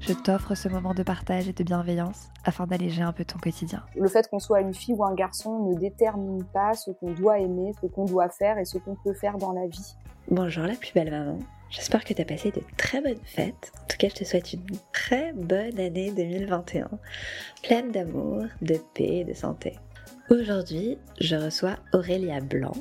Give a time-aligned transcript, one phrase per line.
[0.00, 3.82] je t'offre ce moment de partage et de bienveillance afin d'alléger un peu ton quotidien.
[3.96, 7.38] Le fait qu'on soit une fille ou un garçon ne détermine pas ce qu'on doit
[7.38, 9.96] aimer, ce qu'on doit faire et ce qu'on peut faire dans la vie.
[10.30, 11.38] Bonjour la plus belle maman.
[11.70, 13.72] J'espère que tu as passé de très bonnes fêtes.
[13.82, 16.88] En tout cas, je te souhaite une très bonne année 2021,
[17.62, 19.78] pleine d'amour, de paix et de santé.
[20.30, 22.74] Aujourd'hui, je reçois Aurélia Blanc.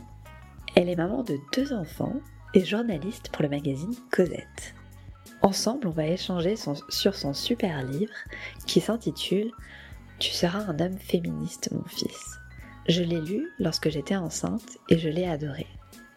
[0.75, 2.15] Elle est maman de deux enfants
[2.53, 4.76] et journaliste pour le magazine Cosette.
[5.41, 6.55] Ensemble, on va échanger
[6.89, 8.13] sur son super livre
[8.65, 9.51] qui s'intitule
[10.19, 12.37] Tu seras un homme féministe, mon fils.
[12.87, 15.67] Je l'ai lu lorsque j'étais enceinte et je l'ai adoré.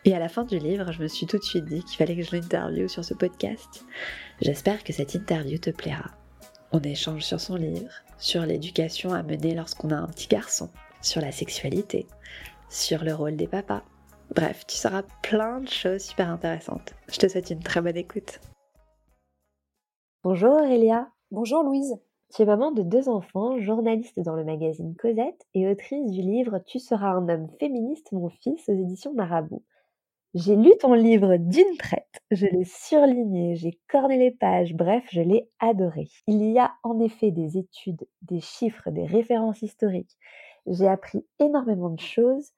[0.05, 2.17] Et à la fin du livre, je me suis tout de suite dit qu'il fallait
[2.17, 3.85] que je l'interviewe sur ce podcast.
[4.41, 6.11] J'espère que cette interview te plaira.
[6.73, 10.71] On échange sur son livre, sur l'éducation à mener lorsqu'on a un petit garçon,
[11.03, 12.07] sur la sexualité,
[12.71, 13.83] sur le rôle des papas.
[14.35, 16.95] Bref, tu sauras plein de choses super intéressantes.
[17.13, 18.41] Je te souhaite une très bonne écoute.
[20.23, 21.09] Bonjour Aurélia.
[21.31, 21.97] Bonjour Louise.
[22.35, 26.59] Tu es maman de deux enfants, journaliste dans le magazine Cosette et autrice du livre
[26.67, 29.65] Tu seras un homme féministe, mon fils, aux éditions Marabout.
[30.35, 35.23] J'ai lu ton livre d'une traite, je l'ai surligné, j'ai corné les pages, bref, je
[35.23, 36.11] l'ai adoré.
[36.27, 40.19] Il y a en effet des études, des chiffres, des références historiques.
[40.67, 42.51] J'ai appris énormément de choses.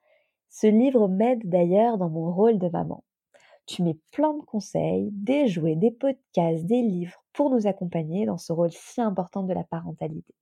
[0.50, 3.04] Ce livre m'aide d'ailleurs dans mon rôle de maman.
[3.66, 8.38] Tu mets plein de conseils, des jouets, des podcasts, des livres pour nous accompagner dans
[8.38, 10.34] ce rôle si important de la parentalité.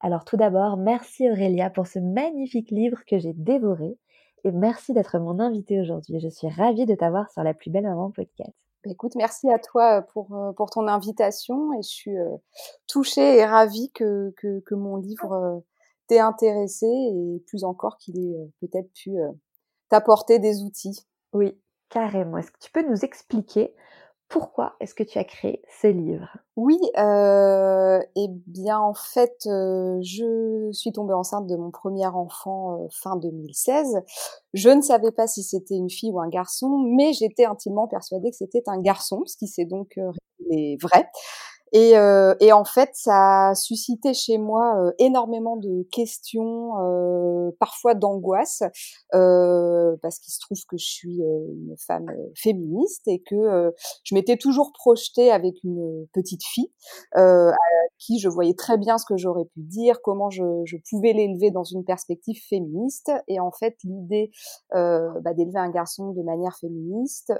[0.00, 3.96] Alors tout d'abord, merci Aurélia pour ce magnifique livre que j'ai dévoré
[4.44, 6.20] et merci d'être mon invitée aujourd'hui.
[6.20, 8.52] Je suis ravie de t'avoir sur la plus belle maman podcast.
[8.84, 12.36] Bah, écoute, merci à toi pour, euh, pour ton invitation et je suis euh,
[12.86, 15.58] touchée et ravie que, que, que mon livre euh,
[16.06, 19.16] t'ait intéressé et plus encore qu'il ait peut-être pu
[19.88, 21.00] t'apporter des outils.
[21.32, 21.58] Oui,
[21.90, 22.38] Carrément.
[22.38, 23.74] Est-ce que tu peux nous expliquer
[24.28, 26.26] pourquoi est-ce que tu as créé ce livre
[26.56, 32.82] Oui, euh, eh bien en fait, euh, je suis tombée enceinte de mon premier enfant
[32.82, 34.00] euh, fin 2016.
[34.52, 38.30] Je ne savais pas si c'était une fille ou un garçon, mais j'étais intimement persuadée
[38.30, 39.92] que c'était un garçon, ce qui s'est donc
[40.50, 41.08] révélé vrai.
[41.72, 47.50] Et, euh, et, en fait, ça a suscité chez moi euh, énormément de questions, euh,
[47.58, 48.62] parfois d'angoisse,
[49.14, 52.06] euh, parce qu'il se trouve que je suis euh, une femme
[52.36, 53.72] féministe et que
[54.04, 56.70] je m'étais toujours projetée avec une petite fille
[57.14, 57.54] à
[57.98, 61.50] qui je voyais très bien ce que j'aurais pu dire, comment je, je pouvais l'élever
[61.50, 63.10] dans une perspective féministe.
[63.28, 64.30] Et en fait, l'idée
[64.72, 67.32] bah, d'élever un garçon de manière féministe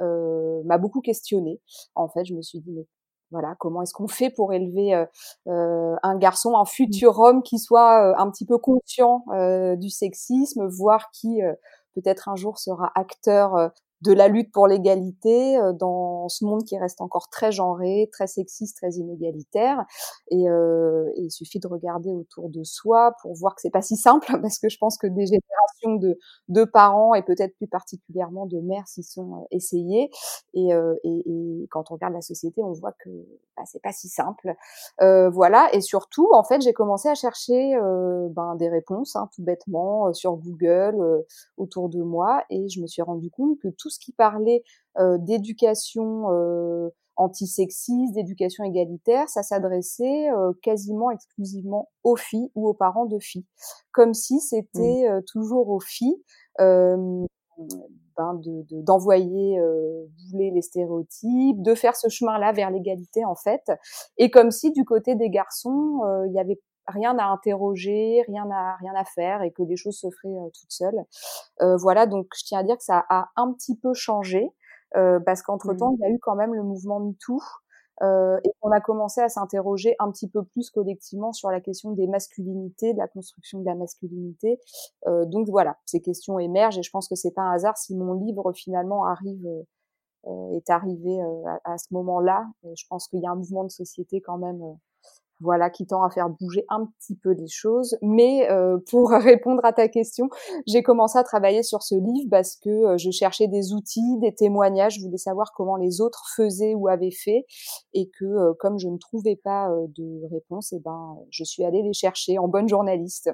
[0.65, 1.60] m'a beaucoup questionnée.
[1.94, 2.86] En fait, je me suis dit mais
[3.31, 5.04] voilà, comment est-ce qu'on fait pour élever euh,
[5.48, 6.66] euh, un garçon, un mmh.
[6.66, 9.25] futur homme qui soit euh, un petit peu conscient
[9.76, 11.41] du sexisme, voire qui
[11.94, 13.70] peut-être un jour sera acteur
[14.03, 18.27] de la lutte pour l'égalité euh, dans ce monde qui reste encore très genré, très
[18.27, 19.84] sexiste, très inégalitaire.
[20.31, 23.97] Et, euh, il suffit de regarder autour de soi pour voir que c'est pas si
[23.97, 26.19] simple, parce que je pense que des générations de,
[26.49, 30.11] de parents et peut-être plus particulièrement de mères s'y sont euh, essayées.
[30.55, 33.11] Et, euh, et, et, quand on regarde la société, on voit que
[33.57, 34.55] bah, c'est pas si simple.
[35.01, 35.69] Euh, voilà.
[35.73, 40.13] Et surtout, en fait, j'ai commencé à chercher euh, ben, des réponses, hein, tout bêtement,
[40.13, 41.25] sur Google,
[41.57, 44.64] autour de moi, et je me suis rendu compte que tout tout ce qui parlait
[44.98, 52.74] euh, d'éducation euh, antisexiste, d'éducation égalitaire, ça s'adressait euh, quasiment exclusivement aux filles ou aux
[52.74, 53.47] parents de filles,
[53.92, 55.22] comme si c'était mmh.
[55.30, 56.20] toujours aux filles
[56.58, 63.70] ben d'envoyer de, les stéréotypes, de faire ce chemin-là vers l'égalité en fait,
[64.18, 68.77] et comme si du côté des garçons, il y avait rien à interroger, rien à
[68.77, 71.04] rien à faire et que les choses se feraient euh, toutes seules.
[71.62, 74.50] Euh, voilà, donc je tiens à dire que ça a un petit peu changé
[74.97, 75.97] euh, parce qu'entre temps mmh.
[75.97, 77.41] il y a eu quand même le mouvement #MeToo
[78.03, 81.92] euh, et on a commencé à s'interroger un petit peu plus collectivement sur la question
[81.92, 84.60] des masculinités, de la construction de la masculinité.
[85.06, 87.97] Euh, donc voilà, ces questions émergent et je pense que c'est pas un hasard si
[87.97, 89.47] mon livre finalement arrive
[90.53, 91.21] est arrivé
[91.62, 92.48] à, ce moment-là.
[92.65, 94.60] je pense qu'il y a un mouvement de société quand même
[95.41, 97.97] voilà, qui tend à faire bouger un petit peu les choses.
[98.03, 100.28] Mais euh, pour répondre à ta question,
[100.66, 104.34] j'ai commencé à travailler sur ce livre parce que euh, je cherchais des outils, des
[104.34, 107.44] témoignages, je voulais savoir comment les autres faisaient ou avaient fait,
[107.94, 111.82] et que euh, comme je ne trouvais pas de réponse, eh ben, je suis allée
[111.82, 113.30] les chercher en bonne journaliste.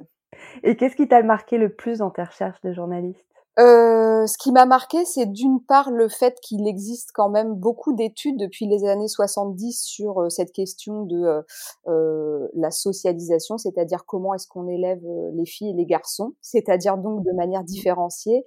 [0.63, 3.32] Et qu'est-ce qui t'a marqué le plus dans tes recherches de journaliste?
[3.59, 7.93] Euh, ce qui m'a marqué, c'est d'une part le fait qu'il existe quand même beaucoup
[7.93, 11.43] d'études depuis les années 70 sur euh, cette question de euh,
[11.89, 15.03] euh, la socialisation, c'est-à-dire comment est-ce qu'on élève
[15.35, 18.45] les filles et les garçons, c'est-à-dire donc de manière différenciée.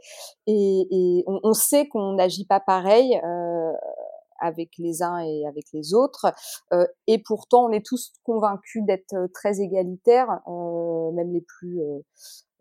[0.48, 3.20] Et, et on, on, sait qu'on n'agit pas pareil
[4.46, 6.28] avec les uns et avec les autres.
[6.74, 11.82] Euh, et pourtant, on est tous convaincus d'être très égalitaires, euh, même les plus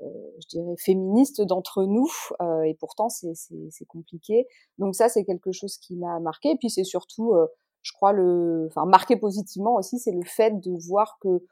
[0.00, 0.06] euh,
[0.40, 2.10] je dirais, féministes d'entre nous,
[2.40, 4.46] euh, et pourtant c'est compliqué.
[4.78, 6.50] Donc ça, c'est quelque chose qui m'a marqué.
[6.50, 7.46] Et puis c'est surtout, euh,
[7.82, 11.44] je crois, le, enfin marqué positivement aussi, c'est le fait de voir que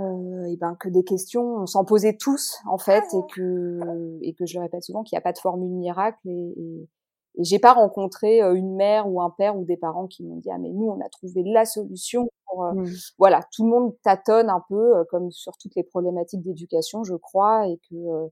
[0.00, 4.34] euh, et ben que des questions on s'en posait tous en fait et que et
[4.34, 6.88] que je le répète souvent qu'il n'y a pas de formule miracle et, et,
[7.36, 10.50] et j'ai pas rencontré une mère ou un père ou des parents qui m'ont dit
[10.50, 12.84] ah mais nous on a trouvé la solution Mmh.
[13.18, 17.66] Voilà, tout le monde tâtonne un peu, comme sur toutes les problématiques d'éducation, je crois,
[17.68, 18.30] et que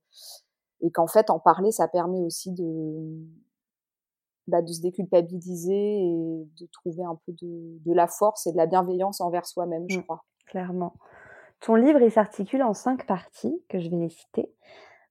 [0.85, 2.65] et qu'en fait, en parler, ça permet aussi de
[4.49, 8.57] bah, de se déculpabiliser et de trouver un peu de, de la force et de
[8.57, 10.25] la bienveillance envers soi-même, je mmh, crois.
[10.47, 10.95] Clairement.
[11.61, 14.53] Ton livre, il s'articule en cinq parties, que je vais les citer.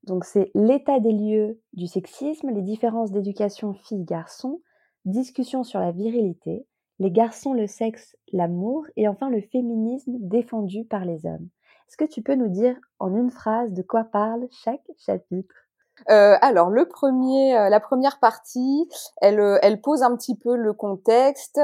[0.03, 4.62] Donc, c'est l'état des lieux du sexisme, les différences d'éducation filles-garçons,
[5.06, 6.65] discussion sur la virilité,
[7.00, 11.50] les garçons, le sexe, l'amour et enfin le féminisme défendu par les hommes.
[11.88, 15.61] Est-ce que tu peux nous dire en une phrase de quoi parle chaque chapitre?
[16.09, 18.88] Euh, alors euh, la première partie,
[19.24, 21.59] euh, elle pose un petit peu le contexte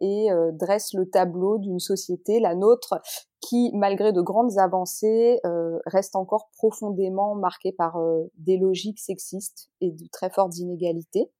[0.00, 3.00] et dresse le tableau d'une société, la nôtre,
[3.40, 5.40] qui, malgré de grandes avancées,
[5.86, 7.98] reste encore profondément marquée par
[8.36, 11.30] des logiques sexistes et de très fortes inégalités.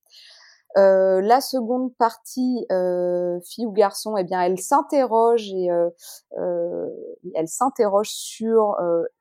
[0.78, 5.90] Euh, la seconde partie, euh, fille ou garçon, eh bien, elle s'interroge et euh,
[6.38, 6.88] euh
[7.34, 8.76] elle s'interroge sur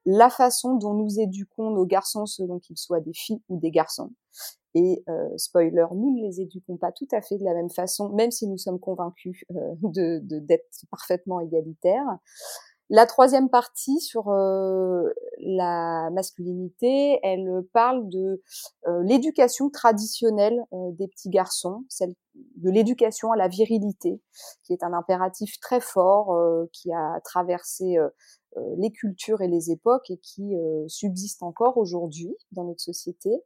[0.05, 4.11] la façon dont nous éduquons nos garçons selon qu'ils soient des filles ou des garçons.
[4.73, 5.03] Et
[5.37, 8.47] spoiler, nous ne les éduquons pas tout à fait de la même façon, même si
[8.47, 12.17] nous sommes convaincus de d'être parfaitement égalitaires.
[12.93, 15.03] La troisième partie sur euh,
[15.39, 18.43] la masculinité, elle parle de
[18.85, 24.19] euh, l'éducation traditionnelle euh, des petits garçons, celle de l'éducation à la virilité,
[24.63, 26.37] qui est un impératif très fort
[26.73, 27.97] qui a traversé
[28.77, 30.53] les cultures et les époques et qui
[30.87, 33.43] subsiste encore aujourd'hui dans notre société.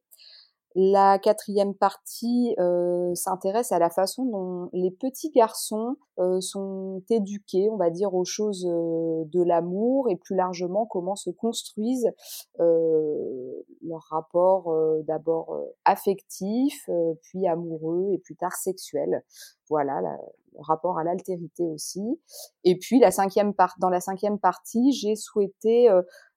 [0.77, 7.69] La quatrième partie euh, s'intéresse à la façon dont les petits garçons euh, sont éduqués,
[7.71, 12.11] on va dire, aux choses euh, de l'amour et plus largement comment se construisent
[12.57, 14.73] leurs rapports
[15.07, 15.55] d'abord
[15.85, 16.89] affectifs,
[17.21, 19.23] puis amoureux et plus tard sexuels.
[19.69, 22.19] Voilà, le rapport à l'altérité aussi.
[22.63, 25.87] Et puis la cinquième part, dans la cinquième partie, j'ai souhaité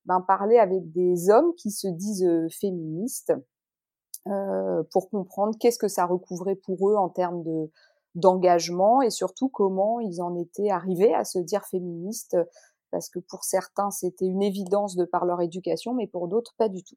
[0.04, 2.28] ben, parler avec des hommes qui se disent
[2.60, 3.32] féministes
[4.26, 7.70] euh, pour comprendre qu'est-ce que ça recouvrait pour eux en termes de
[8.14, 12.36] d'engagement et surtout comment ils en étaient arrivés à se dire féministes
[12.90, 16.68] parce que pour certains c'était une évidence de par leur éducation mais pour d'autres pas
[16.68, 16.96] du tout.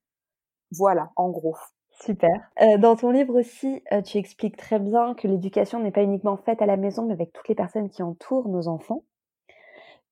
[0.71, 1.57] Voilà, en gros.
[2.03, 2.49] Super.
[2.61, 6.37] Euh, dans ton livre aussi, euh, tu expliques très bien que l'éducation n'est pas uniquement
[6.37, 9.03] faite à la maison, mais avec toutes les personnes qui entourent nos enfants.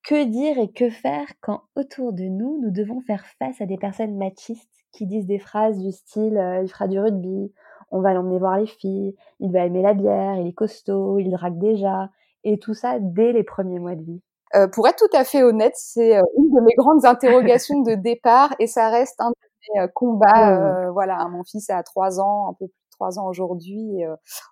[0.04, 3.78] Que dire et que faire quand autour de nous, nous devons faire face à des
[3.78, 4.79] personnes machistes?
[4.92, 7.52] Qui disent des phrases du style euh, il fera du rugby,
[7.92, 11.32] on va l'emmener voir les filles, il va aimer la bière, il est costaud, il
[11.32, 12.10] drague déjà,
[12.44, 14.22] et tout ça dès les premiers mois de vie.
[14.56, 17.94] Euh, pour être tout à fait honnête, c'est euh, une de mes grandes interrogations de
[17.94, 20.88] départ et ça reste un de mes combats.
[20.88, 20.90] Mmh.
[20.92, 24.02] voilà, mon fils a trois ans, un peu plus de trois ans aujourd'hui,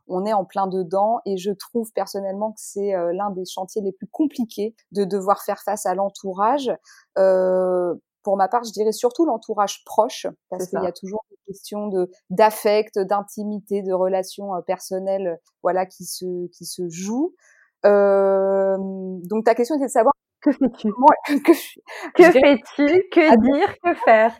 [0.07, 3.91] on est en plein dedans et je trouve personnellement que c'est l'un des chantiers les
[3.91, 6.71] plus compliqués de devoir faire face à l'entourage
[8.27, 11.87] pour ma part, je dirais surtout l'entourage proche, parce qu'il y a toujours des questions
[11.87, 17.33] de d'affect, d'intimité, de relations euh, personnelles, voilà, qui se qui se jouent.
[17.85, 18.75] Euh,
[19.29, 20.91] donc ta question était de savoir que fais-tu?
[20.91, 21.51] Que,
[22.17, 23.03] que fais-tu?
[23.13, 23.73] Que dire?
[23.81, 24.37] Que faire?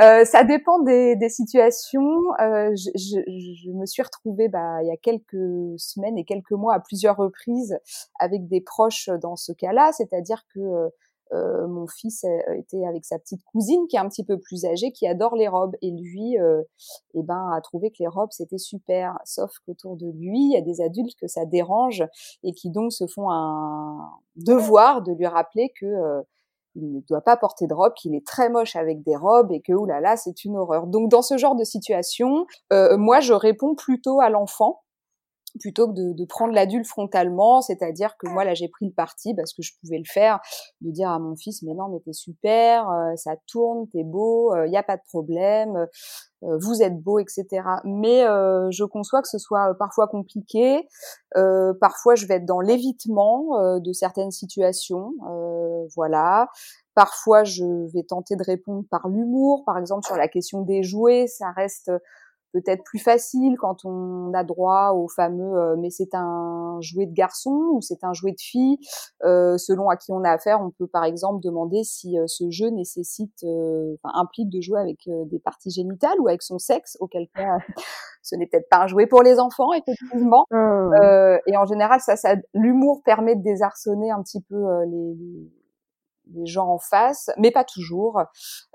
[0.00, 2.18] Euh, ça dépend des, des situations.
[2.40, 3.20] Euh, je, je,
[3.62, 7.16] je, me suis retrouvée bah, il y a quelques semaines et quelques mois à plusieurs
[7.16, 7.78] reprises
[8.18, 10.90] avec des proches dans ce cas-là, c'est-à-dire que
[11.32, 14.92] euh, mon fils était avec sa petite cousine qui est un petit peu plus âgée,
[14.92, 15.74] qui adore les robes.
[15.82, 16.62] Et lui, euh,
[17.14, 19.18] eh ben, a trouvé que les robes c'était super.
[19.24, 22.04] Sauf qu'autour de lui, il y a des adultes que ça dérange
[22.42, 26.22] et qui donc se font un devoir de lui rappeler que euh,
[26.76, 29.60] il ne doit pas porter de robe, qu'il est très moche avec des robes et
[29.60, 30.86] que oulala, c'est une horreur.
[30.86, 34.83] Donc dans ce genre de situation, euh, moi je réponds plutôt à l'enfant
[35.60, 39.34] plutôt que de, de prendre l'adulte frontalement, c'est-à-dire que moi là j'ai pris le parti
[39.34, 40.40] parce que je pouvais le faire,
[40.80, 44.54] de dire à mon fils mais non mais t'es super, euh, ça tourne, t'es beau,
[44.54, 45.86] il euh, n'y a pas de problème,
[46.42, 47.46] euh, vous êtes beau, etc.
[47.84, 48.22] Mais
[48.70, 50.86] je conçois que ce soit parfois compliqué,
[51.80, 55.14] parfois je vais être dans l'évitement de certaines situations,
[55.96, 56.48] voilà.
[56.94, 59.64] Parfois, je vais tenter de répondre par l'humour.
[59.64, 61.90] Par exemple, sur la question des jouets, ça reste
[62.54, 67.12] peut-être plus facile quand on a droit au fameux euh, mais c'est un jouet de
[67.12, 68.78] garçon ou c'est un jouet de fille
[69.24, 72.48] euh, selon à qui on a affaire on peut par exemple demander si euh, ce
[72.50, 77.26] jeu nécessite enfin, implique de jouer avec des parties génitales ou avec son sexe auquel
[77.34, 77.58] cas
[78.22, 81.38] ce n'est peut-être pas un jouet pour les enfants effectivement mmh.
[81.48, 85.16] et en général ça, ça l'humour permet de désarçonner un petit peu les
[86.32, 88.20] les gens en face, mais pas toujours.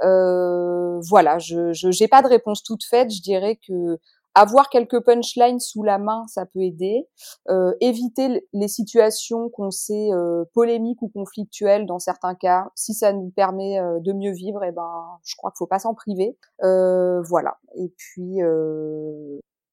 [0.03, 3.11] Euh, voilà, je n'ai pas de réponse toute faite.
[3.11, 3.97] Je dirais que
[4.35, 7.07] avoir quelques punchlines sous la main, ça peut aider.
[7.49, 13.11] Euh, éviter les situations qu'on sait euh, polémiques ou conflictuelles dans certains cas, si ça
[13.11, 16.37] nous permet de mieux vivre, eh ben, je crois qu'il faut pas s'en priver.
[16.61, 17.57] Voilà.
[17.75, 18.37] Et puis.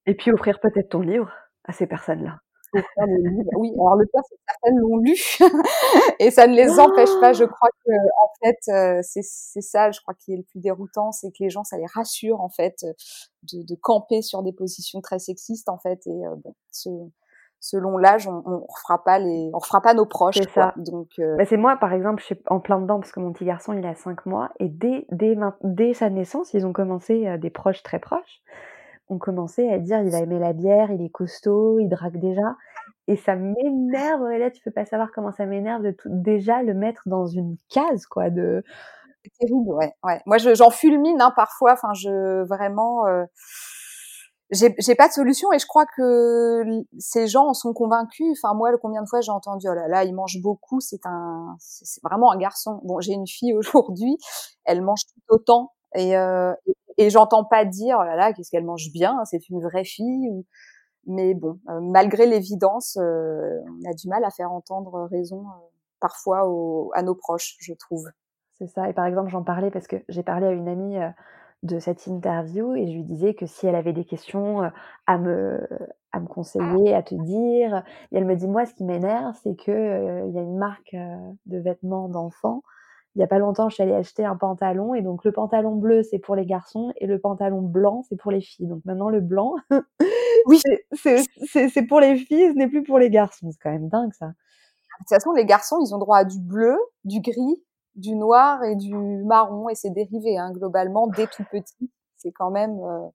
[0.08, 1.30] Et puis offrir peut-être ton livre
[1.64, 2.38] à ces personnes-là.
[3.56, 5.14] Oui, alors le pire, c'est que certaines l'ont lu
[6.20, 7.32] et ça ne les empêche pas.
[7.32, 11.12] Je crois que, en fait, euh, c'est ça, je crois, qui est le plus déroutant,
[11.12, 12.84] c'est que les gens, ça les rassure, en fait,
[13.52, 16.06] de, de camper sur des positions très sexistes, en fait.
[16.06, 16.54] Et euh, bon,
[17.60, 20.36] selon l'âge, on, on refera pas les, on refera pas nos proches.
[20.36, 20.72] C'est ça.
[20.76, 21.36] Donc, euh...
[21.36, 23.72] bah, c'est moi, par exemple, je suis en plein dedans parce que mon petit garçon,
[23.72, 27.50] il a 5 mois et dès, dès, dès sa naissance, ils ont commencé euh, des
[27.50, 28.42] proches très proches
[29.08, 32.56] on commençait à dire il va aimer la bière, il est costaud, il drague déjà.
[33.08, 36.62] Et ça m'énerve, et là tu peux pas savoir comment ça m'énerve de tout, déjà
[36.62, 38.30] le mettre dans une case, quoi.
[38.30, 38.64] De...
[39.24, 40.20] C'est terrible, ouais, ouais.
[40.26, 41.72] Moi, j'en fulmine hein, parfois.
[41.72, 43.24] Enfin, je vraiment, euh,
[44.50, 46.62] j'ai pas de solution et je crois que
[46.98, 48.38] ces gens en sont convaincus.
[48.40, 51.56] Enfin, moi, combien de fois j'ai entendu, oh là là, il mange beaucoup, c'est un,
[51.58, 52.80] c'est vraiment un garçon.
[52.84, 54.16] Bon, j'ai une fille aujourd'hui,
[54.64, 56.74] elle mange tout autant et, euh, et
[57.10, 60.44] j'entends pas dire, oh là là, qu'est-ce qu'elle mange bien, c'est une vraie fille.
[61.06, 65.66] Mais bon, euh, malgré l'évidence, euh, on a du mal à faire entendre raison euh,
[66.00, 66.40] parfois
[66.94, 68.08] à nos proches, je trouve.
[68.58, 68.88] C'est ça.
[68.88, 70.96] Et par exemple, j'en parlais parce que j'ai parlé à une amie
[71.62, 74.70] de cette interview et je lui disais que si elle avait des questions
[75.06, 75.66] à me
[76.12, 79.56] à me conseiller, à te dire, et elle me dit moi ce qui m'énerve c'est
[79.56, 80.96] que il y a une marque
[81.46, 82.62] de vêtements d'enfants
[83.16, 85.74] il y a pas longtemps, je suis allée acheter un pantalon et donc le pantalon
[85.74, 88.66] bleu c'est pour les garçons et le pantalon blanc c'est pour les filles.
[88.66, 89.54] Donc maintenant le blanc,
[90.46, 90.60] oui,
[90.92, 93.50] c'est pour les filles, ce n'est plus pour les garçons.
[93.50, 94.26] C'est quand même dingue ça.
[94.26, 94.32] De
[94.98, 97.62] toute façon, les garçons, ils ont droit à du bleu, du gris,
[97.94, 101.90] du noir et du marron et c'est dérivé hein, globalement dès tout petit.
[102.18, 103.08] C'est quand même euh,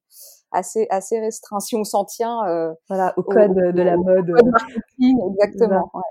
[0.51, 4.31] assez assez restreint si on s'en tient euh, voilà au code de la mode.
[4.31, 5.91] Au code marketing, exactement.
[5.93, 6.01] Ouais.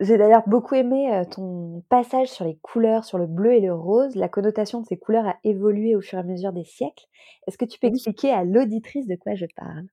[0.00, 4.14] J'ai d'ailleurs beaucoup aimé ton passage sur les couleurs, sur le bleu et le rose.
[4.16, 7.06] La connotation de ces couleurs a évolué au fur et à mesure des siècles.
[7.46, 9.86] Est-ce que tu peux expliquer à l'auditrice de quoi je parle?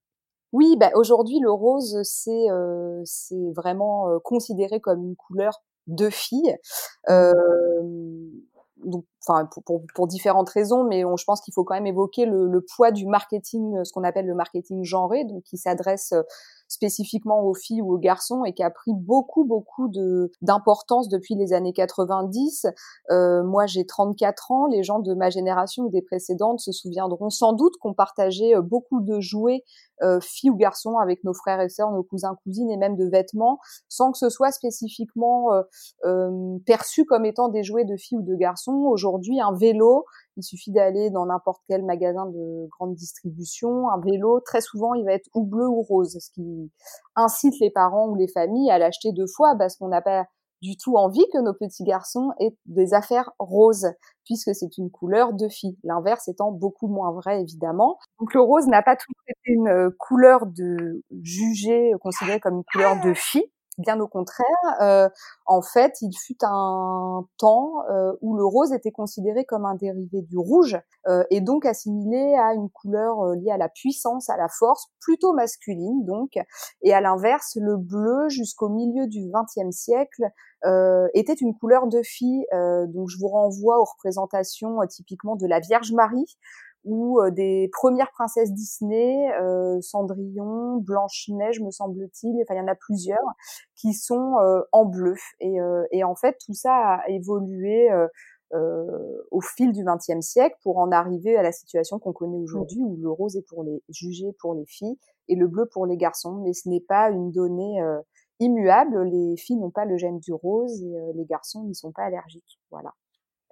[0.53, 6.55] Oui, bah, aujourd'hui, le rose, c'est vraiment considéré comme une couleur de fille.
[7.09, 7.33] Euh,
[8.83, 11.87] donc, enfin, pour, pour, pour, différentes raisons, mais on, je pense qu'il faut quand même
[11.87, 16.13] évoquer le, le poids du marketing, ce qu'on appelle le marketing genré, donc qui s'adresse
[16.67, 21.35] spécifiquement aux filles ou aux garçons et qui a pris beaucoup beaucoup de d'importance depuis
[21.35, 22.67] les années 90.
[23.09, 24.67] Euh, moi, j'ai 34 ans.
[24.67, 28.61] Les gens de ma génération ou des précédentes se souviendront sans doute qu'on partageait euh,
[28.61, 29.63] beaucoup de jouets
[30.03, 33.05] euh, filles ou garçons avec nos frères et sœurs, nos cousins cousines et même de
[33.05, 33.59] vêtements,
[33.89, 35.63] sans que ce soit spécifiquement euh,
[36.05, 38.95] euh, perçu comme étant des jouets de filles ou de garçons.
[39.41, 40.05] Un vélo,
[40.37, 43.89] il suffit d'aller dans n'importe quel magasin de grande distribution.
[43.89, 46.71] Un vélo, très souvent, il va être ou bleu ou rose, ce qui
[47.15, 50.25] incite les parents ou les familles à l'acheter deux fois parce qu'on n'a pas
[50.61, 53.87] du tout envie que nos petits garçons aient des affaires roses,
[54.25, 55.77] puisque c'est une couleur de fille.
[55.83, 57.97] L'inverse étant beaucoup moins vrai, évidemment.
[58.19, 62.99] Donc le rose n'a pas toujours été une couleur de jugée, considérée comme une couleur
[63.03, 63.51] de fille.
[63.77, 64.47] Bien au contraire,
[64.81, 65.07] euh,
[65.45, 70.23] en fait, il fut un temps euh, où le rose était considéré comme un dérivé
[70.23, 74.37] du rouge euh, et donc assimilé à une couleur euh, liée à la puissance, à
[74.37, 76.39] la force, plutôt masculine donc.
[76.81, 80.23] Et à l'inverse, le bleu, jusqu'au milieu du XXe siècle,
[81.13, 82.45] était une couleur de fille.
[82.87, 86.35] Donc je vous renvoie aux représentations typiquement de la Vierge Marie
[86.83, 89.29] ou des premières princesses Disney,
[89.81, 93.17] Cendrillon, Blanche-Neige me semble-t-il, enfin il y en a plusieurs
[93.75, 94.35] qui sont
[94.71, 95.15] en bleu.
[95.39, 95.57] Et,
[95.91, 97.89] et, en fait tout ça a évolué
[98.53, 102.79] euh, au fil du XXe siècle pour en arriver à la situation qu'on connaît aujourd'hui
[102.81, 105.97] où le rose est pour les jugé pour les filles et le bleu pour les
[105.97, 106.41] garçons.
[106.45, 107.99] Mais ce n'est pas une donnée euh,
[108.39, 109.03] immuable.
[109.03, 112.03] Les filles n'ont pas le gène du rose et euh, les garçons n'y sont pas
[112.03, 112.57] allergiques.
[112.71, 112.93] Voilà.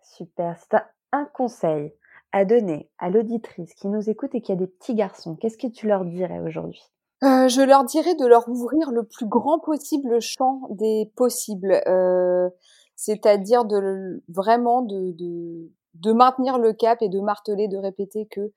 [0.01, 0.58] Super.
[0.58, 0.77] C'est
[1.12, 1.94] un conseil
[2.36, 5.38] à donner à l'auditrice qui nous écoute et qui a des petits garçons.
[5.38, 6.82] Qu'est-ce que tu leur dirais aujourd'hui?
[7.24, 11.82] Euh, je leur dirais de leur ouvrir le plus grand possible champ des possibles.
[11.88, 12.50] Euh,
[12.98, 18.51] c'est-à-dire de vraiment de, maintenir le cap et de marteler, de répéter que,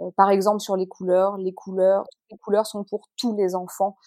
[0.00, 3.98] euh, par exemple sur les couleurs, les couleurs, les couleurs sont pour tous les enfants,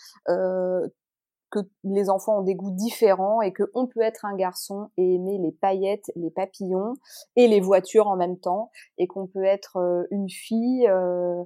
[1.51, 5.15] que les enfants ont des goûts différents et que on peut être un garçon et
[5.15, 6.93] aimer les paillettes, les papillons
[7.35, 11.43] et les voitures en même temps, et qu'on peut être euh, une fille euh,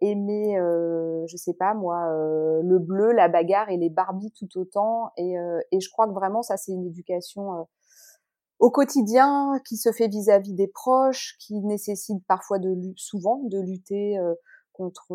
[0.00, 4.58] aimer, euh, je sais pas moi, euh, le bleu, la bagarre et les Barbies tout
[4.58, 5.10] autant.
[5.16, 7.66] Et, euh, et je crois que vraiment ça c'est une éducation
[8.58, 14.18] au quotidien qui se fait vis-à-vis des proches, qui nécessite parfois de souvent de lutter
[14.76, 15.06] contre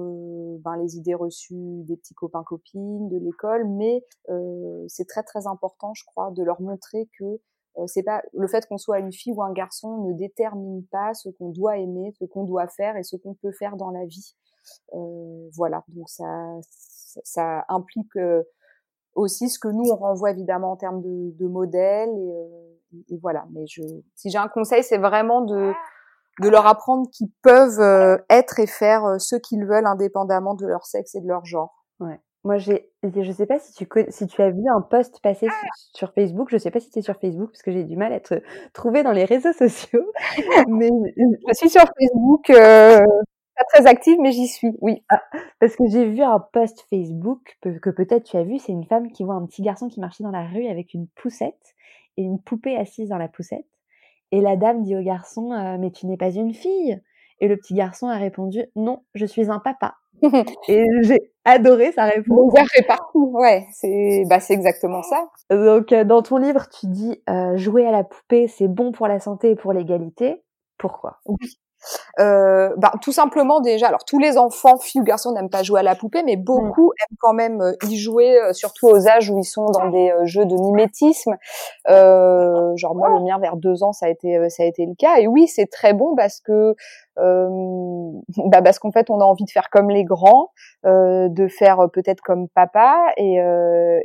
[0.63, 5.45] ben, les idées reçues des petits copains copines de l'école, mais euh, c'est très très
[5.45, 7.39] important, je crois, de leur montrer que
[7.77, 11.13] euh, c'est pas le fait qu'on soit une fille ou un garçon ne détermine pas
[11.13, 14.05] ce qu'on doit aimer, ce qu'on doit faire et ce qu'on peut faire dans la
[14.05, 14.35] vie.
[14.93, 16.59] Euh, voilà, donc ça,
[17.23, 18.17] ça implique
[19.13, 23.45] aussi ce que nous on renvoie évidemment en termes de, de modèles et, et, voilà.
[23.51, 23.83] Mais je,
[24.15, 25.71] si j'ai un conseil, c'est vraiment de
[26.39, 31.15] de leur apprendre qu'ils peuvent être et faire ce qu'ils veulent indépendamment de leur sexe
[31.15, 31.85] et de leur genre.
[31.99, 32.19] Ouais.
[32.43, 35.47] Moi, j'ai, je sais pas si tu si tu as vu un post passer
[35.93, 36.49] sur, Facebook.
[36.49, 38.41] Je sais pas si tu es sur Facebook parce que j'ai du mal à être
[38.73, 40.11] trouvée dans les réseaux sociaux.
[40.67, 42.99] mais je suis sur Facebook, euh,
[43.55, 44.75] pas très active, mais j'y suis.
[44.81, 45.03] Oui.
[45.09, 45.21] Ah,
[45.59, 48.57] parce que j'ai vu un post Facebook que peut-être tu as vu.
[48.57, 51.07] C'est une femme qui voit un petit garçon qui marchait dans la rue avec une
[51.09, 51.75] poussette
[52.17, 53.67] et une poupée assise dans la poussette.
[54.31, 57.01] Et la dame dit au garçon, euh, mais tu n'es pas une fille.
[57.39, 59.95] Et le petit garçon a répondu, non, je suis un papa.
[60.67, 62.53] et j'ai adoré sa réponse.
[62.71, 65.27] fait partout, ouais, c'est bah c'est exactement ça.
[65.49, 69.07] Donc euh, dans ton livre, tu dis euh, jouer à la poupée, c'est bon pour
[69.07, 70.43] la santé et pour l'égalité.
[70.77, 71.17] Pourquoi?
[71.25, 71.57] Oui.
[72.19, 75.79] Euh, bah, tout simplement déjà, alors tous les enfants, filles ou garçons, n'aiment pas jouer
[75.79, 77.01] à la poupée, mais beaucoup mmh.
[77.01, 80.45] aiment quand même euh, y jouer, surtout aux âges où ils sont dans des jeux
[80.45, 81.35] de mimétisme.
[81.89, 84.95] Euh, genre moi, le mien vers deux ans, ça a été ça a été le
[84.95, 85.17] cas.
[85.19, 86.75] Et oui, c'est très bon parce que
[87.19, 87.49] euh,
[88.45, 90.49] bah parce qu'en fait on a envie de faire comme les grands,
[90.85, 93.37] euh, de faire euh, peut-être comme papa et,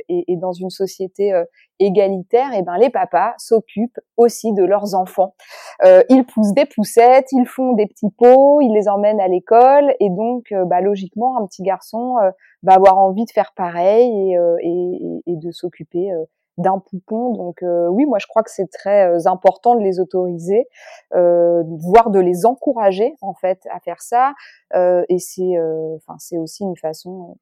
[0.09, 1.33] et, et, dans une société
[1.79, 5.35] égalitaire, et ben les papas s'occupent aussi de leurs enfants.
[5.83, 10.53] ils poussent des poussettes, ils font des petits ils les emmènent à l'école et donc
[10.65, 12.15] bah, logiquement un petit garçon
[12.63, 16.11] va avoir envie de faire pareil et, et, et de s'occuper
[16.57, 17.33] d'un poupon.
[17.33, 20.67] Donc euh, oui, moi je crois que c'est très euh, important de les autoriser,
[21.15, 24.33] euh, voire de les encourager en fait à faire ça.
[24.75, 25.57] Euh, et c'est,
[25.95, 27.37] enfin c'est aussi une façon,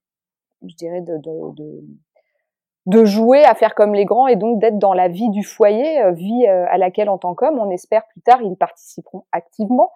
[0.65, 1.84] je dirais, de, de, de
[2.86, 6.12] de jouer à faire comme les grands et donc d'être dans la vie du foyer,
[6.13, 9.91] vie à laquelle en tant qu'homme, on espère plus tard ils participeront activement.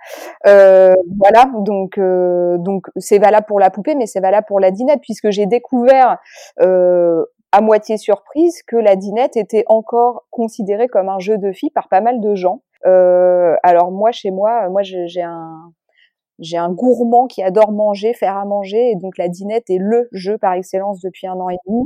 [0.47, 5.02] Euh, voilà, donc donc c'est valable pour la poupée, mais c'est valable pour la dinette
[5.02, 6.17] puisque j'ai découvert
[6.62, 11.71] euh, à moitié surprise que la dinette était encore considérée comme un jeu de filles
[11.71, 12.62] par pas mal de gens.
[12.86, 15.71] Euh, alors moi, chez moi, moi j'ai un
[16.39, 20.08] j'ai un gourmand qui adore manger, faire à manger, et donc la dinette est le
[20.12, 21.86] jeu par excellence depuis un an et demi.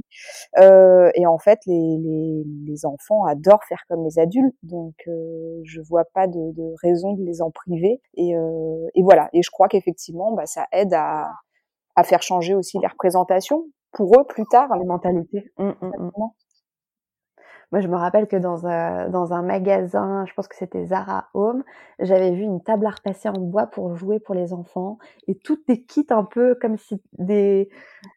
[0.57, 5.59] Euh, et en fait, les, les, les, enfants adorent faire comme les adultes, donc euh,
[5.63, 8.01] je vois pas de, de, raison de les en priver.
[8.15, 9.29] Et, euh, et voilà.
[9.33, 11.31] Et je crois qu'effectivement, bah, ça aide à,
[11.95, 14.69] à faire changer aussi les représentations pour eux plus tard.
[14.77, 15.51] Les mentalités.
[15.57, 16.11] Mmh, mmh, mmh.
[17.73, 21.29] Moi, je me rappelle que dans un, dans un magasin, je pense que c'était Zara
[21.33, 21.63] Home,
[21.97, 24.99] j'avais vu une table à repasser en bois pour jouer pour les enfants.
[25.27, 27.69] Et toutes des kits un peu comme si des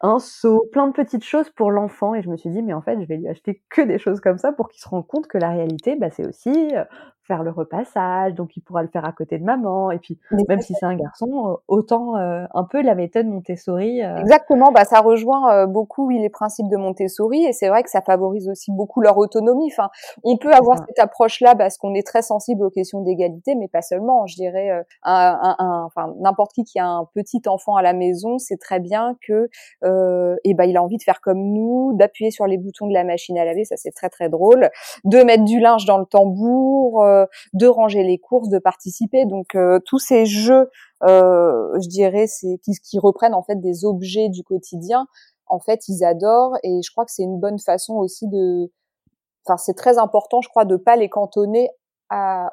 [0.02, 2.14] un seau, plein de petites choses pour l'enfant.
[2.14, 4.20] Et je me suis dit mais en fait, je vais lui acheter que des choses
[4.20, 6.84] comme ça pour qu'il se rende compte que la réalité, bah, c'est aussi euh,
[7.26, 9.90] faire le repassage, donc il pourra le faire à côté de maman.
[9.90, 14.02] Et puis, même si c'est un garçon, euh, autant euh, un peu la méthode Montessori.
[14.02, 14.18] Euh.
[14.18, 18.00] Exactement, bah ça rejoint beaucoup oui les principes de Montessori et c'est vrai que ça
[18.00, 19.70] favorise aussi beaucoup leur autonomie.
[19.72, 19.90] Enfin,
[20.24, 23.82] on peut avoir cette approche-là parce qu'on est très sensible aux questions d'égalité, mais pas
[23.82, 24.26] seulement.
[24.26, 28.38] Je dirais, un, un, enfin n'importe qui qui a un petit enfant à la maison,
[28.38, 29.48] c'est très bien que,
[29.84, 32.92] euh, et ben il a envie de faire comme nous, d'appuyer sur les boutons de
[32.92, 34.70] la machine à laver, ça c'est très très drôle,
[35.04, 37.02] de mettre du linge dans le tambour
[37.52, 39.26] de ranger les courses, de participer.
[39.26, 40.70] Donc euh, tous ces jeux,
[41.04, 45.06] euh, je dirais, c'est qui, reprennent en fait des objets du quotidien.
[45.46, 48.70] En fait, ils adorent et je crois que c'est une bonne façon aussi de,
[49.46, 51.70] enfin c'est très important, je crois, de pas les cantonner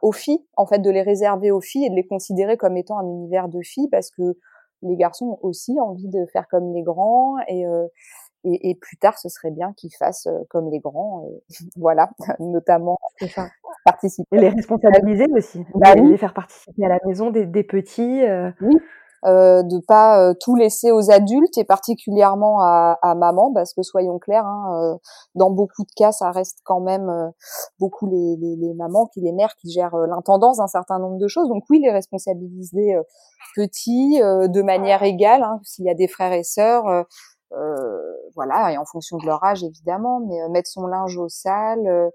[0.02, 2.98] aux filles, en fait, de les réserver aux filles et de les considérer comme étant
[2.98, 4.38] un univers de filles parce que
[4.84, 7.88] les garçons ont aussi envie de faire comme les grands et euh,
[8.44, 11.44] et, et, plus tard, ce serait bien qu'ils fassent euh, comme les grands, et
[11.76, 12.98] voilà, notamment
[13.86, 14.38] participer.
[14.38, 18.24] Et les responsabiliser aussi, bah les faire participer à la maison des, des petits.
[18.24, 18.52] Euh...
[18.62, 18.78] Oui,
[19.26, 23.82] euh, de pas euh, tout laisser aux adultes et particulièrement à, à maman, parce que
[23.82, 24.98] soyons clairs, hein, euh,
[25.36, 27.32] dans beaucoup de cas, ça reste quand même
[27.80, 31.28] beaucoup les, les, les, mamans, qui les mères qui gèrent l'intendance d'un certain nombre de
[31.30, 31.48] choses.
[31.48, 32.98] Donc oui, les responsabiliser
[33.56, 37.06] petits de manière égale, hein, s'il y a des frères et sœurs
[37.56, 37.83] euh,
[38.36, 41.88] voilà, et en fonction de leur âge évidemment, mais euh, mettre son linge au sale,
[41.88, 42.10] euh,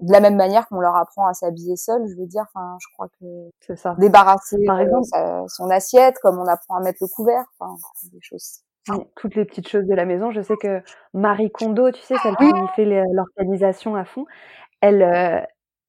[0.00, 2.86] de la même manière qu'on leur apprend à s'habiller seul, je veux dire, enfin, je
[2.94, 3.26] crois que
[3.60, 3.96] c'est ça.
[3.98, 5.08] Débarrasser par exemple
[5.48, 7.74] son assiette, comme on apprend à mettre le couvert, enfin,
[8.12, 8.60] des choses.
[9.16, 10.30] toutes les petites choses de la maison.
[10.30, 10.80] Je sais que
[11.12, 14.26] Marie Kondo, tu sais, celle qui fait l'organisation à fond,
[14.80, 15.46] elle,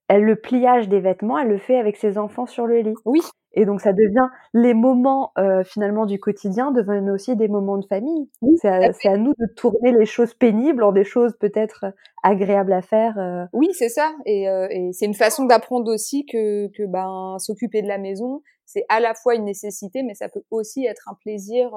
[0.08, 2.96] elle le pliage des vêtements, elle le fait avec ses enfants sur le lit.
[3.06, 3.22] Oui.
[3.54, 7.86] Et donc ça devient les moments euh, finalement du quotidien deviennent aussi des moments de
[7.86, 8.30] famille.
[8.60, 11.86] c'est à, nous de tourner les choses pénibles en des choses peut-être
[12.24, 13.18] agréables à faire.
[13.20, 13.46] Euh.
[13.54, 14.12] Oui, c'est ça.
[14.26, 18.42] Et, euh, et c'est une façon d'apprendre aussi que, que ben s'occuper de la maison,
[18.66, 21.72] c'est à la fois une nécessité, mais ça peut aussi être un plaisir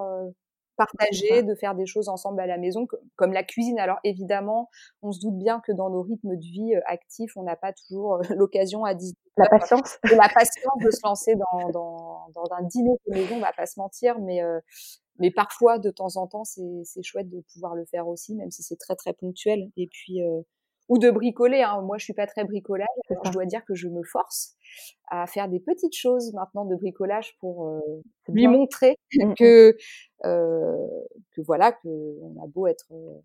[0.77, 2.87] partager, de faire des choses ensemble à la maison,
[3.17, 3.79] comme la cuisine.
[3.79, 4.69] Alors évidemment,
[5.03, 8.19] on se doute bien que dans nos rythmes de vie actifs, on n'a pas toujours
[8.37, 12.63] l'occasion à 18 la patience, de la patience de se lancer dans, dans, dans un
[12.63, 14.41] dîner de maison, on va pas se mentir, mais
[15.19, 18.63] mais parfois de temps en temps, c'est chouette de pouvoir le faire aussi, même si
[18.63, 19.71] c'est très très ponctuel.
[19.77, 20.21] Et puis
[20.89, 21.63] ou de bricoler.
[21.63, 21.83] Hein.
[21.83, 22.87] Moi, je suis pas très bricolage.
[23.25, 24.57] je dois dire que je me force
[25.09, 27.81] à faire des petites choses maintenant de bricolage pour euh,
[28.29, 29.35] lui montrer mmh, mmh.
[29.35, 29.77] que
[30.25, 30.89] euh,
[31.33, 33.21] que voilà que on a beau être euh,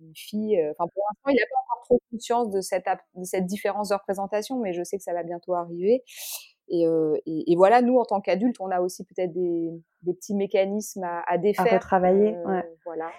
[0.00, 0.60] une fille.
[0.60, 3.90] Euh, enfin, pour l'instant, il n'a pas encore trop conscience de cette de cette différence
[3.90, 6.02] de représentation, mais je sais que ça va bientôt arriver.
[6.68, 9.70] Et, et, et, voilà, nous en tant qu'adultes, on a aussi peut-être des,
[10.02, 11.72] des, petits mécanismes à, à défaire.
[11.72, 12.36] À retravailler.
[12.38, 12.64] ouais.
[12.84, 13.12] Voilà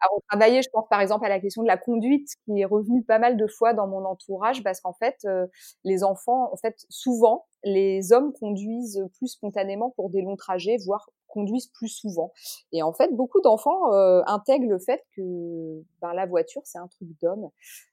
[0.00, 0.62] à retravailler.
[0.62, 3.36] Je pense par exemple à la question de la conduite qui est revenue pas mal
[3.36, 5.46] de fois dans mon entourage parce qu'en fait, euh,
[5.84, 11.06] les enfants, en fait, souvent, les hommes conduisent plus spontanément pour des longs trajets, voire
[11.30, 12.32] conduisent plus souvent.
[12.72, 16.88] Et en fait, beaucoup d'enfants euh, intègrent le fait que ben, la voiture, c'est un
[16.88, 17.50] truc d'homme.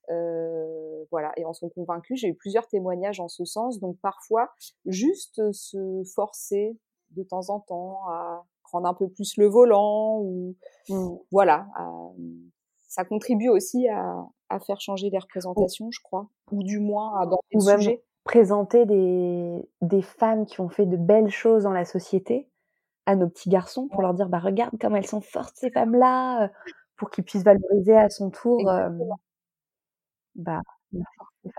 [0.09, 2.19] Euh, voilà, et en sont convaincus.
[2.19, 3.79] J'ai eu plusieurs témoignages en ce sens.
[3.79, 4.49] Donc parfois,
[4.85, 6.77] juste se forcer
[7.11, 10.55] de temps en temps à prendre un peu plus le volant ou
[10.89, 11.17] mmh.
[11.31, 11.67] voilà.
[12.87, 17.23] ça contribue aussi à, à, faire changer les représentations, je crois, ou du moins à
[17.23, 18.03] aborder le sujet.
[18.23, 22.49] Présenter des, des femmes qui ont fait de belles choses dans la société
[23.05, 26.43] à nos petits garçons pour leur dire bah regarde comme elles sont fortes ces femmes-là,
[26.43, 26.47] euh,
[26.97, 28.69] pour qu'ils puissent valoriser à son tour.
[28.69, 28.89] Euh,
[30.35, 30.61] bah,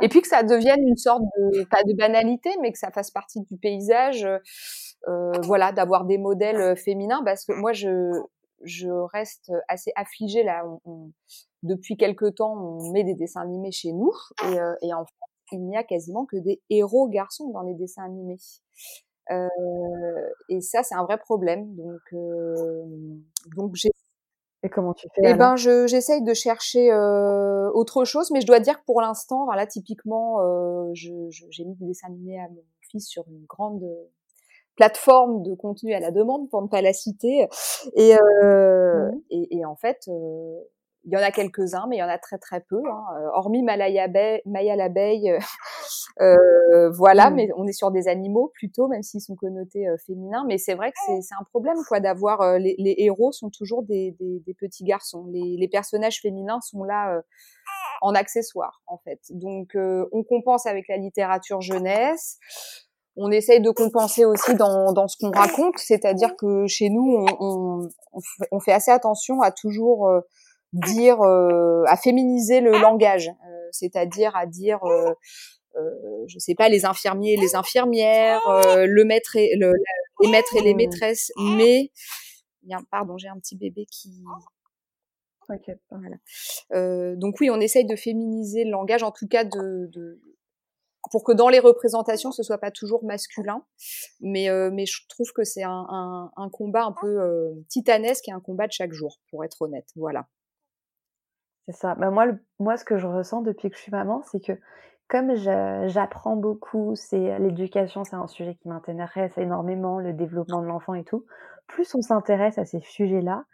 [0.00, 3.10] et puis que ça devienne une sorte de pas de banalité, mais que ça fasse
[3.10, 4.28] partie du paysage.
[5.06, 8.10] Euh, voilà, d'avoir des modèles euh, féminins, parce que moi je
[8.64, 10.64] je reste assez affligée là.
[11.62, 14.12] depuis quelque temps, on met des dessins animés chez nous,
[14.50, 15.12] et, euh, et en fait,
[15.52, 18.38] il n'y a quasiment que des héros garçons dans les dessins animés.
[19.30, 19.48] Euh,
[20.48, 21.74] et ça, c'est un vrai problème.
[21.76, 22.84] Donc, euh,
[23.56, 23.90] donc j'ai
[24.62, 28.46] et comment tu fais Eh ben, je j'essaye de chercher euh, autre chose, mais je
[28.46, 32.48] dois dire que pour l'instant, voilà, typiquement, euh, j'ai je, mis des dessins animés à
[32.48, 33.84] mon fils sur une grande
[34.78, 37.46] plateforme de contenu à la demande, pour ne pas la citer.
[37.94, 40.60] Et, euh, mmh et, et, en fait, euh,
[41.08, 42.82] il y en a quelques-uns, mais il y en a très très peu.
[42.86, 43.04] Hein.
[43.16, 44.08] Euh, hormis Malaya
[44.44, 45.38] Maya l'abeille, euh,
[46.20, 47.34] euh, voilà, mmh.
[47.34, 50.44] mais on est sur des animaux plutôt, même s'ils sont connotés euh, féminins.
[50.46, 54.14] Mais c'est vrai que c'est un problème, quoi, d'avoir les, les, héros sont toujours des,
[54.20, 55.26] des, des petits garçons.
[55.32, 57.22] Les, les, personnages féminins sont là
[58.02, 59.20] en accessoire, en fait.
[59.30, 62.38] Donc, on compense avec la littérature jeunesse
[63.20, 67.88] on essaye de compenser aussi dans, dans ce qu'on raconte, c'est-à-dire que chez nous, on,
[68.12, 70.08] on, on, fait assez attention à toujours
[70.72, 75.12] dire, euh, à féminiser le langage, euh, c'est-à-dire à dire, euh,
[75.76, 79.72] euh, je sais pas, les infirmiers, les infirmières, euh, le maître et le,
[80.20, 81.90] les maîtres et les maîtresses, mais
[82.90, 84.22] pardon, j'ai un petit bébé qui
[85.90, 86.16] voilà.
[86.74, 90.20] Euh, donc oui, on essaye de féminiser le langage, en tout cas de, de
[91.10, 93.64] pour que dans les représentations, ce soit pas toujours masculin.
[94.20, 98.28] Mais, euh, mais je trouve que c'est un, un, un, combat un peu euh, titanesque
[98.28, 99.88] et un combat de chaque jour, pour être honnête.
[99.96, 100.28] Voilà.
[101.68, 101.94] C'est ça.
[101.96, 104.52] Bah moi, le, moi, ce que je ressens depuis que je suis maman, c'est que
[105.06, 110.94] comme j'apprends beaucoup, c'est l'éducation, c'est un sujet qui m'intéresse énormément, le développement de l'enfant
[110.94, 111.26] et tout.
[111.66, 113.44] Plus on s'intéresse à ces sujets-là,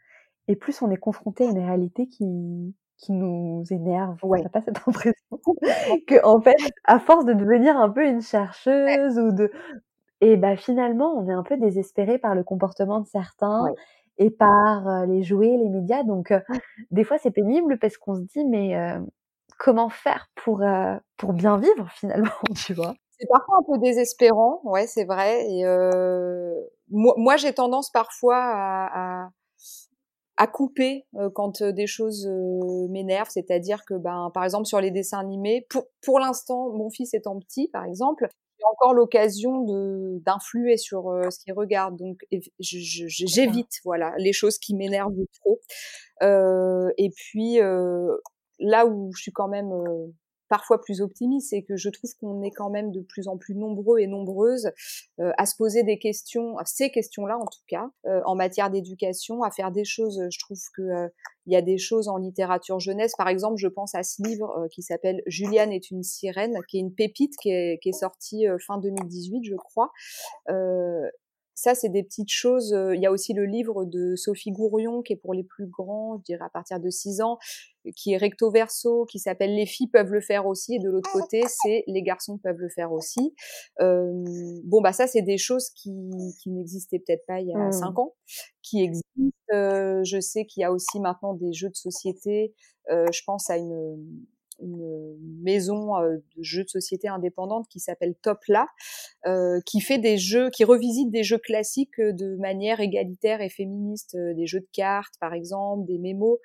[0.46, 4.16] et plus on est confronté à une réalité qui, qui nous énerve.
[4.22, 4.42] Ouais.
[4.42, 5.38] T'as pas cette impression
[6.06, 9.50] que en fait, à force de devenir un peu une chercheuse ou de,
[10.20, 13.66] et bah finalement, on est un peu désespéré par le comportement de certains
[14.18, 16.02] et par les jouets, les médias.
[16.02, 16.32] Donc,
[16.90, 18.76] des fois, c'est pénible parce qu'on se dit, mais
[19.58, 20.62] comment faire pour
[21.16, 22.30] pour bien vivre finalement,
[22.66, 22.94] tu vois?
[23.18, 25.46] C'est parfois un peu désespérant, ouais, c'est vrai.
[25.48, 25.64] Et
[26.90, 29.30] moi, moi j'ai tendance parfois à, à
[30.36, 32.28] à couper quand des choses
[32.90, 37.14] m'énervent, c'est-à-dire que ben par exemple sur les dessins animés, pour pour l'instant mon fils
[37.14, 38.28] étant petit par exemple,
[38.72, 42.24] encore l'occasion de d'influer sur ce qu'il regarde, donc
[42.58, 45.60] j'évite voilà les choses qui m'énervent trop.
[46.22, 47.58] Euh, et puis
[48.58, 49.72] là où je suis quand même
[50.54, 53.56] parfois plus optimiste, c'est que je trouve qu'on est quand même de plus en plus
[53.56, 54.70] nombreux et nombreuses
[55.18, 59.42] euh, à se poser des questions, ces questions-là en tout cas, euh, en matière d'éducation,
[59.42, 60.22] à faire des choses.
[60.30, 61.08] Je trouve que euh,
[61.46, 63.14] il y a des choses en littérature jeunesse.
[63.18, 66.80] Par exemple, je pense à ce livre qui s'appelle Juliane est une sirène, qui est
[66.82, 69.90] une pépite qui est, qui est sortie fin 2018, je crois.
[71.54, 72.76] Ça, c'est des petites choses.
[72.94, 76.18] Il y a aussi le livre de Sophie Gourion, qui est pour les plus grands,
[76.18, 77.38] je dirais à partir de 6 ans,
[77.96, 80.76] qui est recto verso, qui s'appelle Les filles peuvent le faire aussi.
[80.76, 83.34] Et de l'autre côté, c'est Les garçons peuvent le faire aussi.
[83.80, 84.10] Euh,
[84.64, 85.92] bon, bah ça, c'est des choses qui,
[86.42, 87.98] qui n'existaient peut-être pas il y a 5 mmh.
[87.98, 88.14] ans,
[88.62, 89.04] qui existent.
[89.52, 92.54] Euh, je sais qu'il y a aussi maintenant des jeux de société.
[92.90, 94.26] Euh, je pense à une
[94.60, 98.66] une maison de jeux de société indépendante qui s'appelle Topla,
[99.26, 104.16] euh, qui fait des jeux, qui revisite des jeux classiques de manière égalitaire et féministe,
[104.16, 106.38] des jeux de cartes par exemple, des mémos.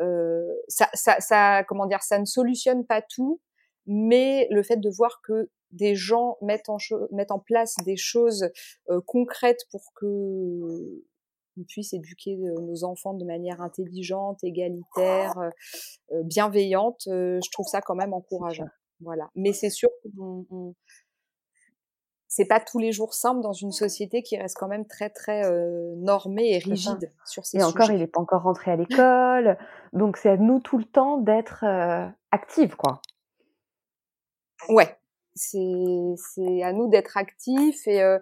[0.00, 3.40] Euh, ça, ça, ça, comment dire, ça ne solutionne pas tout,
[3.86, 6.76] mais le fait de voir que des gens mettent en,
[7.12, 8.50] mettent en place des choses
[9.06, 11.02] concrètes pour que
[11.58, 15.34] on puisse éduquer nos enfants de manière intelligente, égalitaire,
[16.24, 18.68] bienveillante, je trouve ça quand même encourageant.
[19.00, 19.30] Voilà.
[19.34, 20.08] Mais c'est sûr que
[22.28, 25.42] c'est pas tous les jours simple dans une société qui reste quand même très très
[25.96, 29.58] normée et rigide sur ces et encore, il n'est pas encore rentré à l'école,
[29.92, 31.64] donc c'est à nous tout le temps d'être
[32.30, 33.02] active, quoi.
[34.68, 34.96] Ouais,
[35.34, 38.18] c'est à nous d'être actifs et euh,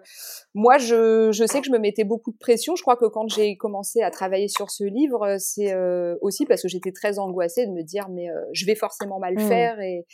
[0.53, 3.27] moi je je sais que je me mettais beaucoup de pression je crois que quand
[3.27, 7.65] j'ai commencé à travailler sur ce livre c'est euh, aussi parce que j'étais très angoissée
[7.65, 9.47] de me dire mais euh, je vais forcément mal mmh.
[9.47, 10.05] faire et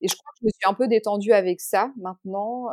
[0.00, 2.68] et je crois que je me suis un peu détendue avec ça maintenant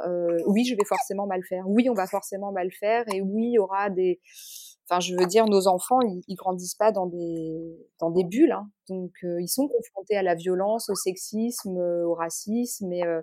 [0.45, 3.53] oui je vais forcément mal faire oui on va forcément mal faire et oui il
[3.53, 4.21] y aura des
[4.87, 8.51] Enfin, je veux dire, nos enfants, ils, ils grandissent pas dans des dans des bulles,
[8.51, 8.69] hein.
[8.87, 13.21] donc euh, ils sont confrontés à la violence, au sexisme, euh, au racisme, et, euh,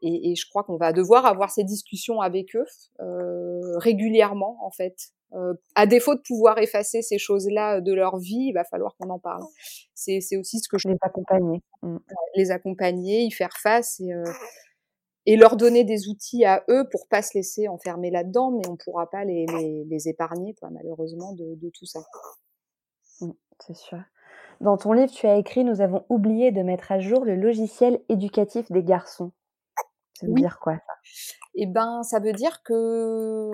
[0.00, 2.66] et, et je crois qu'on va devoir avoir ces discussions avec eux
[3.78, 4.96] régulièrement, en fait.
[5.76, 9.18] à défaut de pouvoir effacer ces choses-là de leur vie, il va falloir qu'on en
[9.20, 9.44] parle.
[9.94, 11.96] C'est aussi ce que je les accompagner, mmh.
[12.34, 14.10] les accompagner, y faire face et
[15.26, 18.76] et leur donner des outils à eux pour pas se laisser enfermer là-dedans, mais on
[18.76, 22.00] pourra pas les, les, les épargner, quoi, malheureusement, de, de tout ça.
[23.20, 23.30] Mmh,
[23.60, 24.02] c'est sûr.
[24.60, 28.00] Dans ton livre, tu as écrit Nous avons oublié de mettre à jour le logiciel
[28.08, 29.32] éducatif des garçons.
[30.14, 30.92] Ça veut dire quoi ça?
[31.54, 33.50] Eh ben, ça veut dire que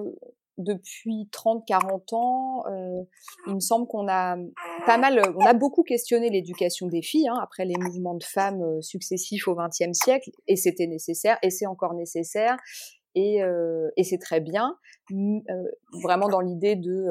[0.59, 3.03] depuis 30-40 ans, euh,
[3.47, 4.37] il me semble qu'on a
[4.87, 8.83] pas mal, on a beaucoup questionné l'éducation des filles hein, après les mouvements de femmes
[8.83, 12.57] successifs au XXe siècle, et c'était nécessaire, et c'est encore nécessaire,
[13.14, 14.77] et, euh, et c'est très bien,
[15.12, 15.40] euh,
[16.03, 17.07] vraiment dans l'idée de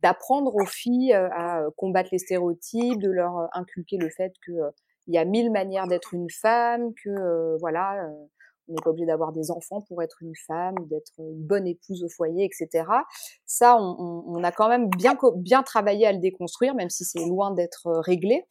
[0.00, 4.52] d'apprendre aux filles à combattre les stéréotypes, de leur inculquer le fait que
[5.08, 8.08] il y a mille manières d'être une femme, que voilà
[8.68, 12.04] on n'est pas obligé d'avoir des enfants pour être une femme, d'être une bonne épouse
[12.04, 12.84] au foyer, etc.
[13.46, 17.24] Ça, on, on, a quand même bien, bien travaillé à le déconstruire, même si c'est
[17.24, 18.44] loin d'être réglé.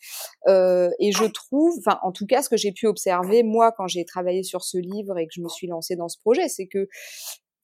[0.48, 3.88] Euh, et je trouve, enfin, en tout cas, ce que j'ai pu observer moi quand
[3.88, 6.68] j'ai travaillé sur ce livre et que je me suis lancée dans ce projet, c'est
[6.68, 6.88] que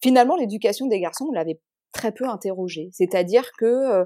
[0.01, 1.59] finalement, l'éducation des garçons, on l'avait
[1.91, 2.89] très peu interrogé.
[2.91, 4.05] C'est-à-dire que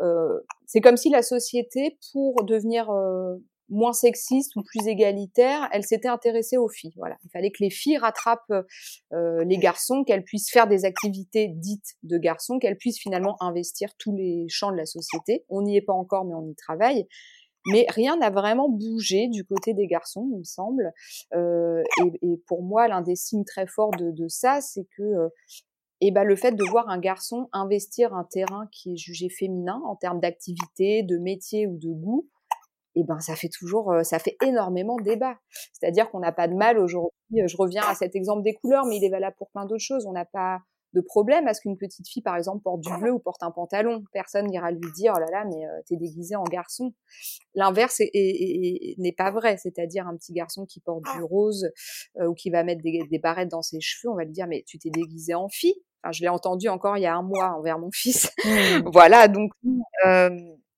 [0.00, 3.36] euh, c'est comme si la société, pour devenir euh,
[3.68, 6.94] moins sexiste ou plus égalitaire, elle s'était intéressée aux filles.
[6.96, 8.52] Voilà, il fallait que les filles rattrapent
[9.12, 13.90] euh, les garçons, qu'elles puissent faire des activités dites de garçons, qu'elles puissent finalement investir
[13.98, 15.44] tous les champs de la société.
[15.48, 17.06] On n'y est pas encore, mais on y travaille.
[17.66, 20.92] Mais rien n'a vraiment bougé du côté des garçons, il me semble.
[21.34, 25.02] Euh, et, et, pour moi, l'un des signes très forts de, de ça, c'est que
[25.02, 25.28] euh,
[26.00, 29.80] et ben, le fait de voir un garçon investir un terrain qui est jugé féminin
[29.86, 32.28] en termes d'activité, de métier ou de goût,
[32.96, 35.36] et ben ça fait toujours, euh, ça fait énormément débat.
[35.72, 37.10] C'est-à-dire qu'on n'a pas de mal aujourd'hui.
[37.34, 39.82] Euh, je reviens à cet exemple des couleurs, mais il est valable pour plein d'autres
[39.82, 40.06] choses.
[40.06, 40.60] On n'a pas
[40.92, 43.50] de problème à ce qu'une petite fille, par exemple, porte du bleu ou porte un
[43.50, 44.04] pantalon.
[44.12, 46.92] Personne n'ira lui dire, oh là là, mais euh, t'es déguisée en garçon.
[47.54, 49.56] L'inverse n'est pas vrai.
[49.56, 51.68] C'est-à-dire un petit garçon qui porte du rose
[52.24, 54.62] ou qui va mettre des, des, barrettes dans ses cheveux, on va lui dire, mais
[54.68, 55.74] tu t'es déguisée en fille?
[56.04, 58.30] Enfin, je l'ai entendu encore il y a un mois envers mon fils.
[58.44, 58.50] Mmh.
[58.92, 59.50] voilà, donc
[60.06, 60.28] euh,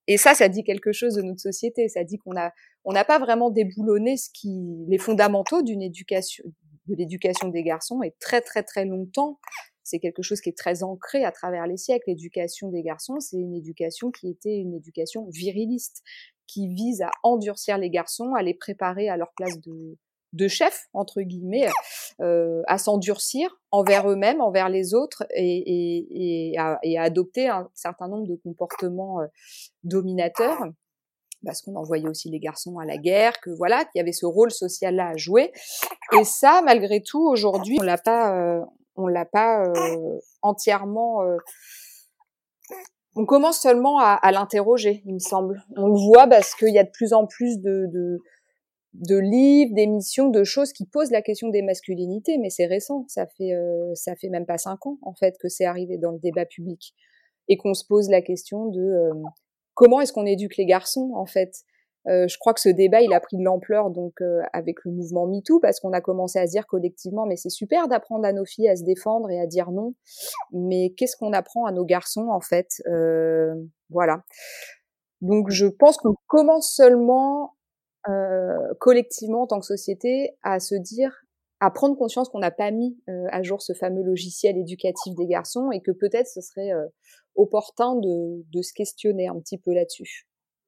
[0.07, 1.89] et ça, ça dit quelque chose de notre société.
[1.89, 2.51] Ça dit qu'on a,
[2.85, 6.45] on n'a pas vraiment déboulonné ce qui, les fondamentaux d'une éducation,
[6.87, 8.01] de l'éducation des garçons.
[8.03, 9.39] Et très très très longtemps,
[9.83, 12.05] c'est quelque chose qui est très ancré à travers les siècles.
[12.07, 16.03] L'éducation des garçons, c'est une éducation qui était une éducation viriliste,
[16.47, 19.97] qui vise à endurcir les garçons, à les préparer à leur place de,
[20.37, 21.67] de chef entre guillemets
[22.21, 28.35] euh, à s'endurcir envers eux-mêmes, envers les autres et, à, adopter un certain nombre de
[28.35, 29.25] comportements euh,
[29.83, 30.63] dominateurs
[31.45, 34.25] parce qu'on envoyait aussi les garçons à la guerre, que voilà, qu'il y avait ce
[34.25, 35.51] rôle social-là à jouer.
[36.19, 38.59] Et ça, malgré tout, aujourd'hui, on l'a euh,
[38.95, 39.63] on l'a pas
[40.41, 41.21] entièrement.
[43.15, 45.63] On commence seulement à, l'interroger, il me semble.
[45.75, 48.19] On le voit parce qu'il y a de plus en plus de
[48.97, 53.27] de livres, d'émissions, de choses qui posent la question des masculinités, mais c'est récent, ça
[53.27, 56.19] fait euh, ça fait même pas cinq ans en fait que c'est arrivé dans le
[56.19, 56.95] débat public
[57.47, 59.13] et qu'on se pose la question de euh,
[59.75, 61.53] comment est-ce qu'on éduque les garçons en fait?
[62.07, 64.19] Euh, je crois que ce débat il a pris de l'ampleur donc
[64.51, 67.87] avec le mouvement #MeToo parce qu'on a commencé à se dire collectivement mais c'est super
[67.87, 69.93] d'apprendre à nos filles à se défendre et à dire non,
[70.51, 72.81] mais qu'est-ce qu'on apprend à nos garçons en fait?
[73.89, 74.23] Voilà.
[75.21, 77.56] Donc je pense qu'on commence seulement
[78.09, 81.23] euh, collectivement en tant que société à se dire
[81.59, 85.25] à prendre conscience qu'on n'a pas mis euh, à jour ce fameux logiciel éducatif des
[85.25, 86.85] garçons et que peut-être ce serait euh,
[87.35, 90.27] opportun de, de, se questionner un petit peu là-dessus.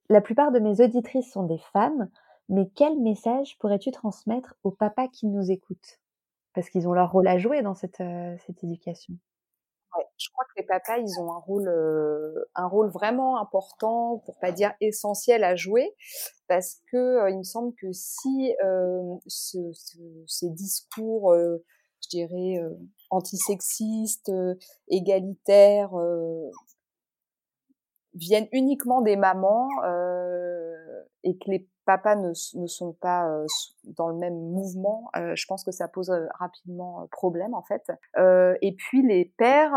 [0.09, 2.09] La plupart de mes auditrices sont des femmes,
[2.49, 5.99] mais quel message pourrais-tu transmettre aux papas qui nous écoutent?
[6.55, 8.01] Parce qu'ils ont leur rôle à jouer dans cette,
[8.47, 9.13] cette éducation
[10.19, 14.37] je crois que les papas, ils ont un rôle, euh, un rôle vraiment important, pour
[14.39, 15.95] pas dire essentiel à jouer,
[16.47, 22.61] parce que euh, il me semble que si euh, ce, ce, ces discours, je dirais
[23.09, 24.31] antisexistes,
[24.89, 25.91] égalitaires,
[28.13, 29.69] viennent uniquement des mamans
[31.23, 33.27] et que les papas ne, sont pas
[33.97, 37.91] dans le même mouvement, je pense que ça pose rapidement problème en fait.
[38.61, 39.71] et puis les pères,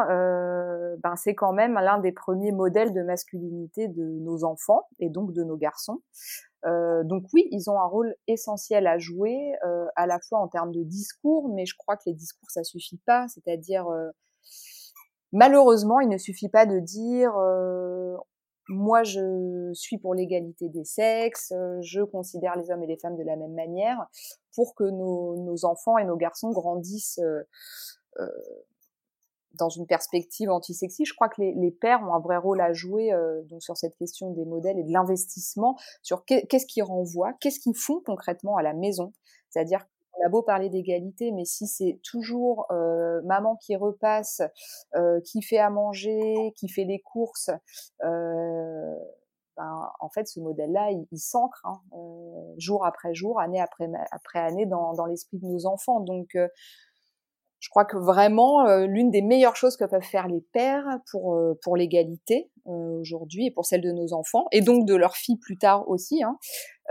[1.03, 5.33] ben c'est quand même l'un des premiers modèles de masculinité de nos enfants et donc
[5.33, 6.03] de nos garçons.
[6.64, 9.55] donc oui, ils ont un rôle essentiel à jouer,
[9.96, 13.01] à la fois en termes de discours, mais je crois que les discours ça suffit
[13.07, 13.87] pas, c'est-à-dire
[15.33, 17.33] malheureusement, il ne suffit pas de dire
[18.72, 23.16] moi, je suis pour l'égalité des sexes, euh, je considère les hommes et les femmes
[23.16, 24.06] de la même manière,
[24.54, 27.42] pour que nos, enfants et nos garçons grandissent euh,
[28.18, 28.26] euh,
[29.54, 31.11] dans une perspective antisexiste.
[31.11, 33.12] Je crois que les, pères ont un vrai rôle à jouer
[33.50, 37.76] donc sur cette question des modèles et de l'investissement, sur qu'est-ce qu'ils renvoient, qu'est-ce qu'ils
[37.76, 39.12] font concrètement à la maison.
[39.50, 44.42] C'est-à-dire on a beau parler d'égalité, mais si c'est toujours euh, maman qui repasse,
[44.94, 47.51] euh, qui fait à manger, qui fait les courses,
[48.05, 48.94] euh,
[49.57, 54.38] ben, en fait, ce modèle-là, il, s'ancre hein, euh, jour après jour, année après, après
[54.38, 56.01] année dans, dans l'esprit de nos enfants.
[56.01, 56.48] Donc, euh,
[57.62, 61.37] je crois que vraiment euh, l'une des meilleures choses que peuvent faire les pères pour
[61.37, 65.14] euh, pour l'égalité euh, aujourd'hui et pour celle de nos enfants et donc de leurs
[65.14, 66.37] filles plus tard aussi, hein,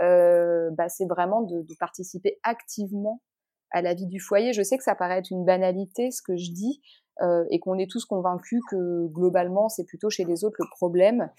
[0.00, 3.20] bah, c'est vraiment de, de, participer activement
[3.70, 4.54] à la vie du foyer.
[4.54, 6.80] Je sais que ça paraît être une banalité ce que je dis,
[7.20, 11.30] euh, et qu'on est tous convaincus que globalement c'est plutôt chez les autres le problème.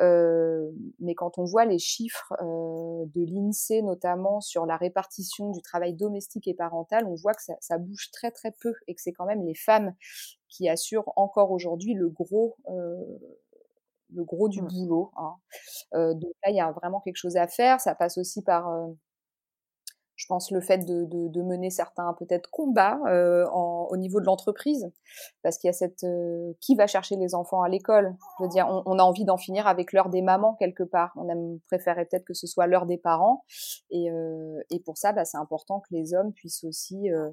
[0.00, 5.62] Euh, mais quand on voit les chiffres euh, de l'INSEE notamment sur la répartition du
[5.62, 9.00] travail domestique et parental, on voit que ça, ça bouge très très peu et que
[9.00, 9.94] c'est quand même les femmes
[10.48, 12.96] qui assurent encore aujourd'hui le gros euh,
[14.12, 14.66] le gros du mmh.
[14.66, 15.12] boulot.
[15.16, 15.36] Hein.
[15.94, 17.80] Euh, donc là, il y a vraiment quelque chose à faire.
[17.80, 18.68] Ça passe aussi par
[20.20, 24.20] je pense le fait de, de, de mener certains peut-être combats euh, en, au niveau
[24.20, 24.92] de l'entreprise,
[25.42, 28.14] parce qu'il y a cette euh, qui va chercher les enfants à l'école?
[28.38, 31.12] Je veux dire, on, on a envie d'en finir avec l'heure des mamans quelque part.
[31.16, 33.44] On aime préférer peut-être que ce soit l'heure des parents,
[33.90, 37.30] et, euh, et pour ça, bah, c'est important que les hommes puissent aussi euh,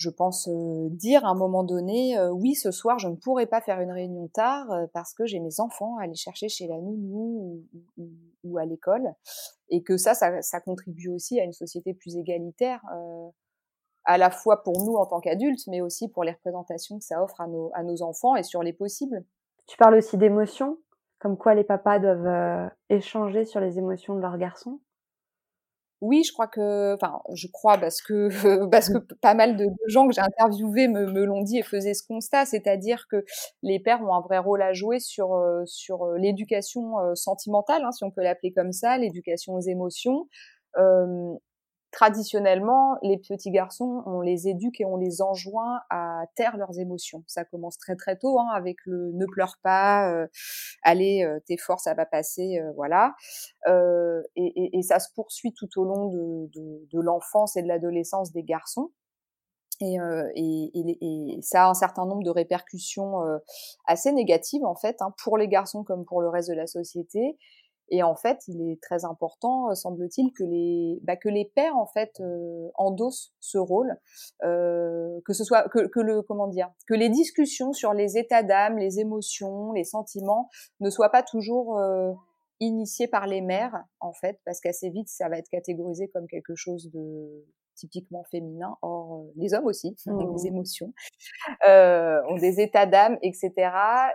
[0.00, 3.44] je pense euh, dire à un moment donné, euh, oui, ce soir, je ne pourrai
[3.44, 6.66] pas faire une réunion tard euh, parce que j'ai mes enfants à aller chercher chez
[6.66, 7.62] la nounou
[8.42, 9.12] ou, à l'école,
[9.68, 12.80] et que ça, ça, ça, contribue aussi à une société plus égalitaire,
[14.04, 17.22] à la fois pour nous en tant qu'adultes, mais aussi pour les représentations que ça
[17.22, 19.22] offre à nos, à nos enfants et sur les possibles.
[19.66, 20.78] Tu parles aussi d'émotions,
[21.18, 24.80] comme quoi les papas doivent échanger sur les émotions de leurs garçons?
[26.00, 28.28] Oui, je crois que, enfin, je crois parce que
[28.70, 32.06] parce que pas mal de, gens que j'ai interviewés me, l'ont dit et faisaient ce
[32.06, 33.24] constat, c'est-à-dire que
[33.62, 37.82] les pères ont un vrai rôle à jouer sur euh, sur euh, l'éducation euh, sentimentale,
[37.84, 40.26] hein, si on peut l'appeler comme ça, l'éducation aux émotions.
[41.90, 47.24] Traditionnellement, les petits garçons, on les éduque et on les enjoint à taire leurs émotions.
[47.26, 50.26] Ça commence très très tôt hein, avec le ne pleure pas, euh,
[50.82, 53.14] allez, euh, t'es fort, ça va passer, euh, voilà.
[53.68, 57.62] Euh, et, et, et, ça se poursuit tout au long de, de, de l'enfance et
[57.62, 58.90] de l'adolescence des garçons.
[59.80, 63.38] Et, euh, et, et, ça a un certain nombre de répercussions euh,
[63.86, 67.38] assez négatives en fait hein, pour les garçons comme pour le reste de la société
[67.90, 71.76] et en fait, il est très important, euh, semble-t-il, que les bah, que les pères
[71.76, 73.96] en fait euh, endossent ce rôle,
[74.44, 79.00] euh, que ce soit le comment dire, que les discussions sur les états d'âme, les
[79.00, 81.80] émotions, les sentiments ne soient pas toujours
[82.60, 86.54] initiées par les mères en fait, parce qu'assez vite ça va être catégorisé comme quelque
[86.54, 87.44] chose de
[87.80, 88.76] typiquement féminin.
[88.82, 90.36] Or, euh, les hommes aussi ont mmh.
[90.36, 90.92] des émotions,
[91.66, 93.52] euh, ont des états d'âme, etc.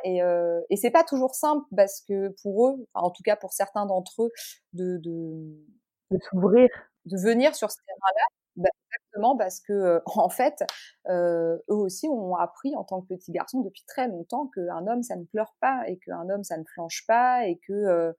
[0.04, 3.36] Et, euh, et c'est pas toujours simple parce que pour eux, enfin, en tout cas
[3.36, 4.32] pour certains d'entre eux,
[4.74, 5.58] de, de,
[6.12, 6.70] de s'ouvrir,
[7.06, 8.26] de venir sur ce terrain-là.
[8.58, 10.64] Bah, exactement parce que en fait,
[11.10, 15.04] euh, eux aussi ont appris en tant que petits garçons depuis très longtemps qu'un homme
[15.04, 18.14] ça ne pleure pas et qu'un homme ça ne flanche pas et que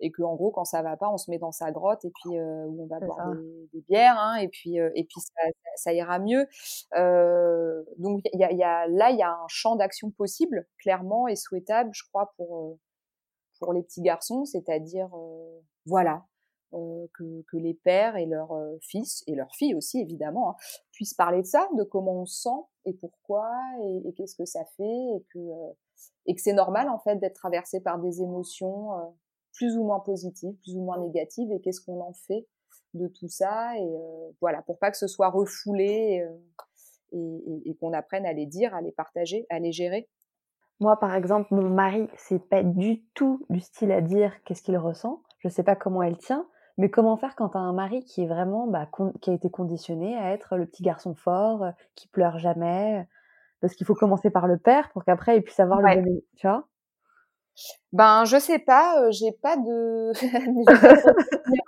[0.00, 2.10] et que en gros quand ça va pas on se met dans sa grotte et
[2.10, 5.20] puis euh, où on va boire des, des, bières hein, et puis euh, et puis
[5.20, 5.42] ça,
[5.76, 6.46] ça, ira mieux.
[6.96, 10.66] Euh, donc il y a, y a, là il y a un champ d'action possible
[10.78, 12.78] clairement et souhaitable je crois pour
[13.60, 15.10] pour les petits garçons c'est-à-dire
[15.86, 16.24] voilà
[16.72, 20.56] que, que les pères et leurs fils et leurs filles aussi évidemment hein,
[20.90, 23.48] puissent parler de ça de comment on se sent et pourquoi
[23.80, 25.38] et, et qu'est-ce que ça fait et que
[26.26, 28.90] et que c'est normal en fait d'être traversé par des émotions
[29.54, 32.46] plus ou moins positive, plus ou moins négative, et qu'est-ce qu'on en fait
[32.92, 36.36] de tout ça, et euh, voilà, pour pas que ce soit refoulé euh,
[37.12, 40.08] et, et, et qu'on apprenne à les dire, à les partager, à les gérer.
[40.80, 44.76] Moi, par exemple, mon mari, c'est pas du tout du style à dire qu'est-ce qu'il
[44.76, 45.22] ressent.
[45.38, 46.46] Je sais pas comment elle tient,
[46.78, 48.88] mais comment faire quand t'as un mari qui est vraiment, bah,
[49.20, 53.08] qui a été conditionné à être le petit garçon fort, euh, qui pleure jamais,
[53.60, 55.96] parce qu'il faut commencer par le père pour qu'après il puisse avoir ouais.
[55.96, 56.66] le bébé, tu vois?
[57.92, 60.12] Ben, je sais pas, euh, j'ai pas de.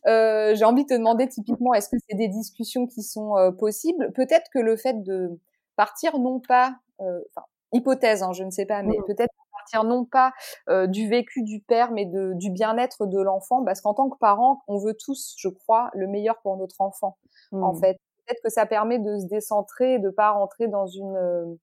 [0.06, 3.52] euh, j'ai envie de te demander typiquement, est-ce que c'est des discussions qui sont euh,
[3.52, 4.12] possibles?
[4.12, 5.38] Peut-être que le fait de
[5.76, 9.04] partir non pas, enfin, hypothèse, hein, je ne sais pas, mais mmh.
[9.06, 10.32] peut-être partir non pas
[10.86, 14.62] du vécu du père, mais de, du bien-être de l'enfant, parce qu'en tant que parent,
[14.68, 17.18] on veut tous, je crois, le meilleur pour notre enfant.
[17.52, 17.62] Mmh.
[17.62, 21.58] En fait, peut-être que ça permet de se décentrer, de pas rentrer dans une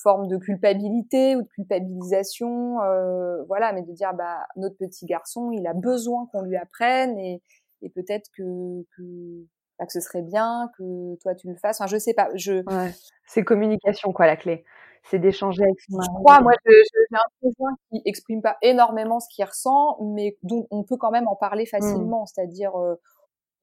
[0.00, 5.50] forme de culpabilité ou de culpabilisation, euh, voilà, mais de dire bah notre petit garçon,
[5.52, 7.42] il a besoin qu'on lui apprenne et,
[7.82, 9.46] et peut-être que, que,
[9.78, 11.80] bah, que ce serait bien que toi tu le fasses.
[11.80, 12.28] Enfin, je sais pas.
[12.34, 12.92] Je ouais.
[13.26, 14.64] c'est communication quoi la clé.
[15.04, 16.08] C'est d'échanger avec son mari.
[16.10, 16.72] Je crois, moi, j'ai
[17.12, 21.36] un qui exprime pas énormément ce qu'il ressent, mais dont on peut quand même en
[21.36, 22.24] parler facilement.
[22.24, 22.26] Mmh.
[22.26, 22.96] C'est-à-dire, euh,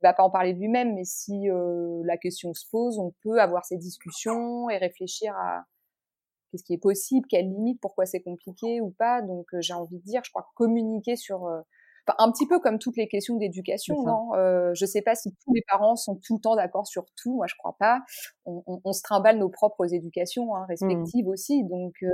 [0.01, 3.13] il va pas en parler de lui-même, mais si euh, la question se pose, on
[3.21, 5.65] peut avoir ces discussions et réfléchir à,
[6.55, 9.21] qu'est-ce qui est possible, quelles limites, pourquoi c'est compliqué ou pas.
[9.21, 11.61] Donc euh, j'ai envie de dire, je crois communiquer sur euh,
[12.07, 15.31] Enfin, un petit peu comme toutes les questions d'éducation, non euh, Je sais pas si
[15.43, 17.35] tous les parents sont tout le temps d'accord sur tout.
[17.35, 18.01] Moi, je crois pas.
[18.45, 21.29] On, on, on se trimballe nos propres éducations hein, respectives mmh.
[21.29, 21.63] aussi.
[21.63, 22.09] Donc, euh,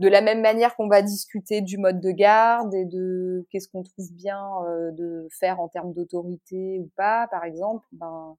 [0.00, 3.84] de la même manière qu'on va discuter du mode de garde et de qu'est-ce qu'on
[3.84, 8.36] trouve bien euh, de faire en termes d'autorité ou pas, par exemple, ben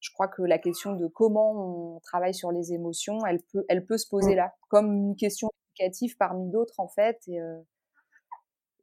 [0.00, 3.84] je crois que la question de comment on travaille sur les émotions, elle peut, elle
[3.84, 4.36] peut se poser mmh.
[4.36, 7.18] là, comme une question éducative parmi d'autres en fait.
[7.26, 7.58] Et, euh,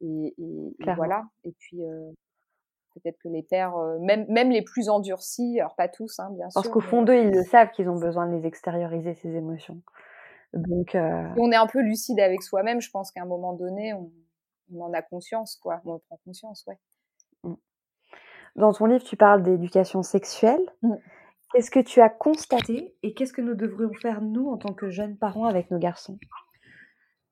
[0.02, 1.24] et, et, et voilà.
[1.44, 2.12] Et puis euh,
[2.94, 6.50] peut-être que les pères, euh, même, même les plus endurcis, alors pas tous, hein, bien
[6.50, 6.60] sûr.
[6.60, 9.80] Parce qu'au fond d'eux, ils le savent qu'ils ont besoin de les extérioriser ces émotions.
[10.52, 11.28] Donc, euh...
[11.36, 12.80] on est un peu lucide avec soi-même.
[12.80, 14.10] Je pense qu'à un moment donné, on,
[14.72, 15.80] on, en a conscience, quoi.
[15.84, 16.78] On en prend conscience, ouais.
[18.56, 20.64] Dans ton livre, tu parles d'éducation sexuelle.
[20.82, 20.94] Mmh.
[21.52, 24.90] Qu'est-ce que tu as constaté et qu'est-ce que nous devrions faire, nous, en tant que
[24.90, 26.18] jeunes parents, avec nos garçons?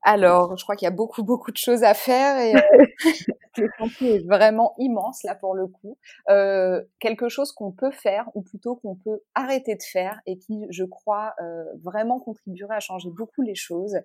[0.04, 2.86] Alors, je crois qu'il y a beaucoup, beaucoup de choses à faire et euh,
[3.56, 5.96] le chantier est vraiment immense là pour le coup.
[6.28, 10.66] Euh, quelque chose qu'on peut faire, ou plutôt qu'on peut arrêter de faire et qui,
[10.70, 13.96] je crois, euh, vraiment contribuerait à changer beaucoup les choses,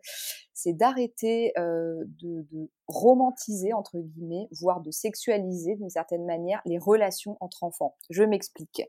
[0.54, 6.78] c'est d'arrêter euh, de, de romantiser, entre guillemets, voire de sexualiser d'une certaine manière les
[6.78, 7.96] relations entre enfants.
[8.10, 8.84] Je m'explique.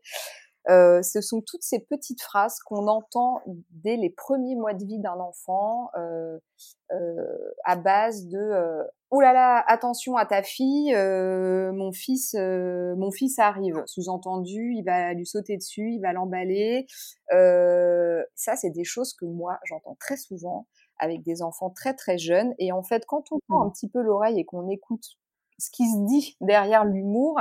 [0.69, 4.99] Euh, ce sont toutes ces petites phrases qu'on entend dès les premiers mois de vie
[4.99, 6.39] d'un enfant euh,
[6.93, 7.27] euh,
[7.65, 12.95] à base de euh, "Ouh là là, attention à ta fille, euh, mon fils, euh,
[12.97, 16.87] mon fils arrive." Sous-entendu, il va lui sauter dessus, il va l'emballer.
[18.35, 20.67] ça, c'est des choses que moi j'entends très souvent
[20.99, 22.55] avec des enfants très très jeunes.
[22.59, 23.73] Et en fait, quand on prend un Mmh.
[23.73, 25.05] petit peu l'oreille et qu'on écoute
[25.61, 27.39] ce qui se dit derrière l'humour,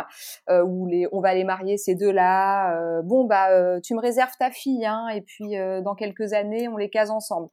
[0.50, 2.76] euh, où les, on va les marier ces deux-là.
[2.78, 6.34] euh, bon bah, euh, tu me réserves ta fille, hein, et puis euh, dans quelques
[6.34, 7.50] années, on les case ensemble.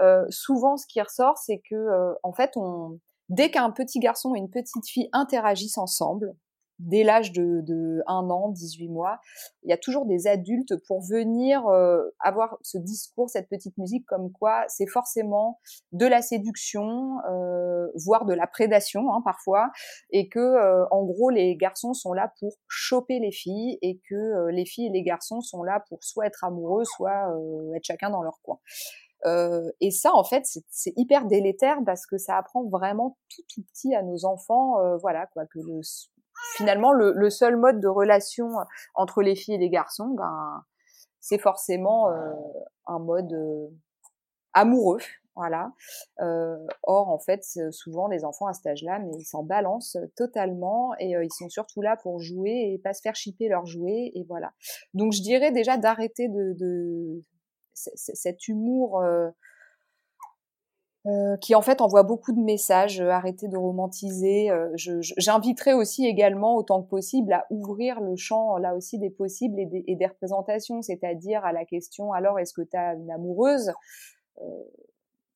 [0.00, 2.98] Euh, souvent, ce qui ressort, c'est que en fait, on,
[3.28, 6.34] dès qu'un petit garçon et une petite fille interagissent ensemble,
[6.82, 9.18] dès l'âge de, de 1 an, 18 mois,
[9.62, 14.04] il y a toujours des adultes pour venir euh, avoir ce discours, cette petite musique,
[14.06, 15.58] comme quoi c'est forcément
[15.92, 19.70] de la séduction, euh, voire de la prédation hein, parfois,
[20.10, 24.14] et que euh, en gros les garçons sont là pour choper les filles et que
[24.14, 27.84] euh, les filles et les garçons sont là pour soit être amoureux, soit euh, être
[27.84, 28.58] chacun dans leur coin.
[29.24, 33.62] Euh, et ça, en fait, c'est- hyper délétère parce que ça apprend vraiment tout tout
[33.72, 35.80] petit à nos enfants, euh, voilà quoi, que le,
[36.56, 38.52] finalement le, le seul mode de relation
[38.94, 40.64] entre les filles et les garçons, ben
[41.20, 42.32] c'est forcément euh,
[42.86, 43.68] un mode euh,
[44.52, 45.00] amoureux,
[45.34, 45.72] voilà.
[46.20, 50.94] Euh, or, en fait, souvent les enfants à cet âge-là, mais ils s'en balancent totalement
[50.98, 54.12] et euh, ils sont surtout là pour jouer et pas se faire chipper leurs jouets
[54.14, 54.52] et voilà.
[54.94, 57.22] Donc, je dirais déjà d'arrêter de, de
[57.74, 59.02] cet humour.
[61.06, 64.50] Euh, qui en fait envoie beaucoup de messages, euh, arrêter de romantiser.
[64.50, 69.58] euh, J'inviterai aussi également autant que possible à ouvrir le champ là aussi des possibles
[69.58, 73.10] et des, et des représentations, c'est-à-dire à la question alors est-ce que tu as une
[73.10, 73.72] amoureuse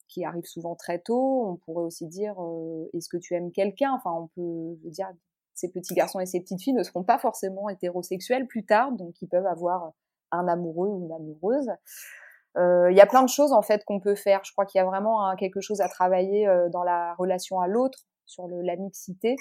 [0.09, 1.47] qui arrive souvent très tôt?
[1.47, 3.93] On pourrait aussi dire euh, est-ce que tu aimes quelqu'un?
[3.93, 5.11] Enfin, on peut dire
[5.55, 9.21] ces petits garçons et ces petites filles ne seront pas forcément hétérosexuels plus tard, donc
[9.21, 9.93] ils peuvent avoir
[10.33, 11.71] un amoureux ou une amoureuse.
[12.57, 14.41] Euh, Il y a plein de choses en fait qu'on peut faire.
[14.45, 17.61] Je crois qu'il y a vraiment hein, quelque chose à travailler euh, dans la relation
[17.61, 19.37] à l'autre, sur le, la mixité,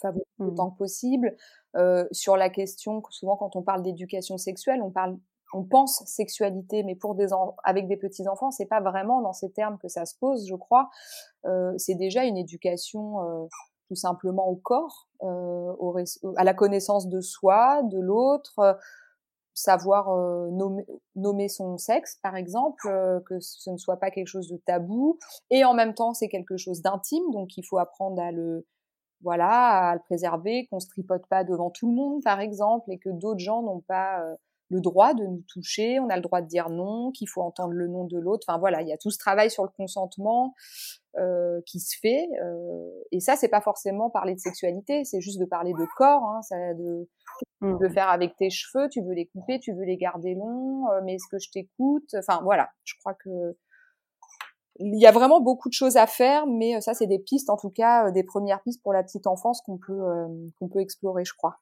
[0.00, 0.48] favoriser Mmh.
[0.48, 1.36] autant que possible.
[1.76, 5.18] Euh, sur la question, que souvent quand on parle d'éducation sexuelle, on parle,
[5.52, 7.28] on pense sexualité, mais pour des
[7.64, 10.54] avec des petits enfants, c'est pas vraiment dans ces termes que ça se pose, je
[10.54, 10.90] crois.
[11.46, 13.46] Euh, c'est déjà une éducation euh,
[13.88, 15.96] tout simplement au corps, euh, au
[16.36, 18.78] à la connaissance de soi, de l'autre.
[19.56, 20.86] Savoir euh, nommer,
[21.16, 25.18] nommer son sexe, par exemple, euh, que ce ne soit pas quelque chose de tabou,
[25.50, 28.66] et en même temps c'est quelque chose d'intime, donc il faut apprendre à le
[29.22, 32.98] voilà, à le préserver, qu'on se tripote pas devant tout le monde, par exemple, et
[32.98, 34.36] que d'autres gens n'ont pas euh,
[34.68, 37.72] le droit de nous toucher, on a le droit de dire non, qu'il faut entendre
[37.72, 38.46] le nom de l'autre.
[38.48, 40.54] Enfin voilà, il y a tout ce travail sur le consentement
[41.18, 45.38] euh, qui se fait, euh, et ça c'est pas forcément parler de sexualité, c'est juste
[45.38, 47.08] de parler de corps, hein, ça, de
[47.62, 47.92] tu veux Mmh.
[47.92, 51.14] faire avec tes cheveux, tu veux les couper, tu veux les garder longs, euh, mais
[51.14, 52.14] est-ce que je t'écoute?
[52.18, 53.56] Enfin voilà, je crois que
[54.78, 57.50] il y a vraiment beaucoup de choses à faire, mais euh, ça c'est des pistes,
[57.50, 60.26] en tout cas euh, des premières pistes pour la petite enfance qu'on peut euh,
[60.58, 61.58] qu'on peut explorer, je crois.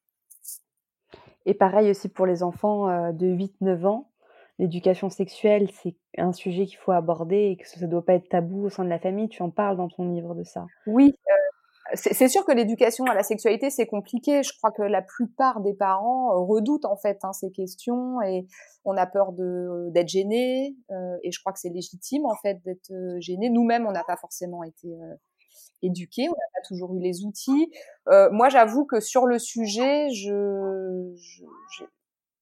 [1.46, 4.10] Et pareil aussi pour les enfants euh, de 8-9 ans.
[4.58, 8.28] L'éducation sexuelle, c'est un sujet qu'il faut aborder et que ça ne doit pas être
[8.28, 9.28] tabou au sein de la famille.
[9.28, 10.64] Tu en parles dans ton livre de ça.
[10.86, 14.42] Oui, euh, c'est sûr que l'éducation à la sexualité c'est compliqué.
[14.42, 18.46] Je crois que la plupart des parents euh, redoutent en fait hein, ces questions et
[18.84, 20.76] on a peur d'être gêné.
[21.22, 23.50] et je crois que c'est légitime en fait d'être gêné.
[23.50, 25.14] Nous-mêmes, on n'a pas forcément été euh,
[25.82, 27.70] éduqués, on n'a pas toujours eu les outils.
[28.08, 31.44] Euh, moi, j'avoue que sur le sujet, je je,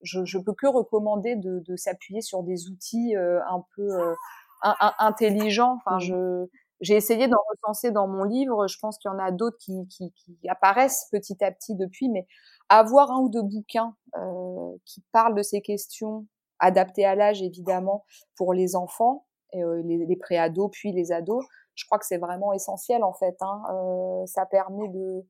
[0.03, 4.15] je, je peux que recommander de, de s'appuyer sur des outils euh, un peu euh,
[4.63, 5.79] un- un- intelligents.
[5.85, 6.01] Enfin, Mmh.
[6.01, 6.47] je
[6.81, 8.67] j'ai essayé d'en recenser dans mon livre.
[8.67, 12.09] Je pense qu'il y en a d'autres qui, qui, qui apparaissent petit à petit depuis,
[12.09, 12.27] mais
[12.69, 16.27] avoir un ou deux bouquins euh, qui parlent de ces questions,
[16.59, 18.05] adaptés à l'âge évidemment
[18.37, 21.45] pour les enfants, et, euh, les, les préados puis les ados,
[21.75, 23.37] je crois que c'est vraiment essentiel en fait.
[23.41, 23.63] Hein.
[23.73, 25.25] Euh, ça permet de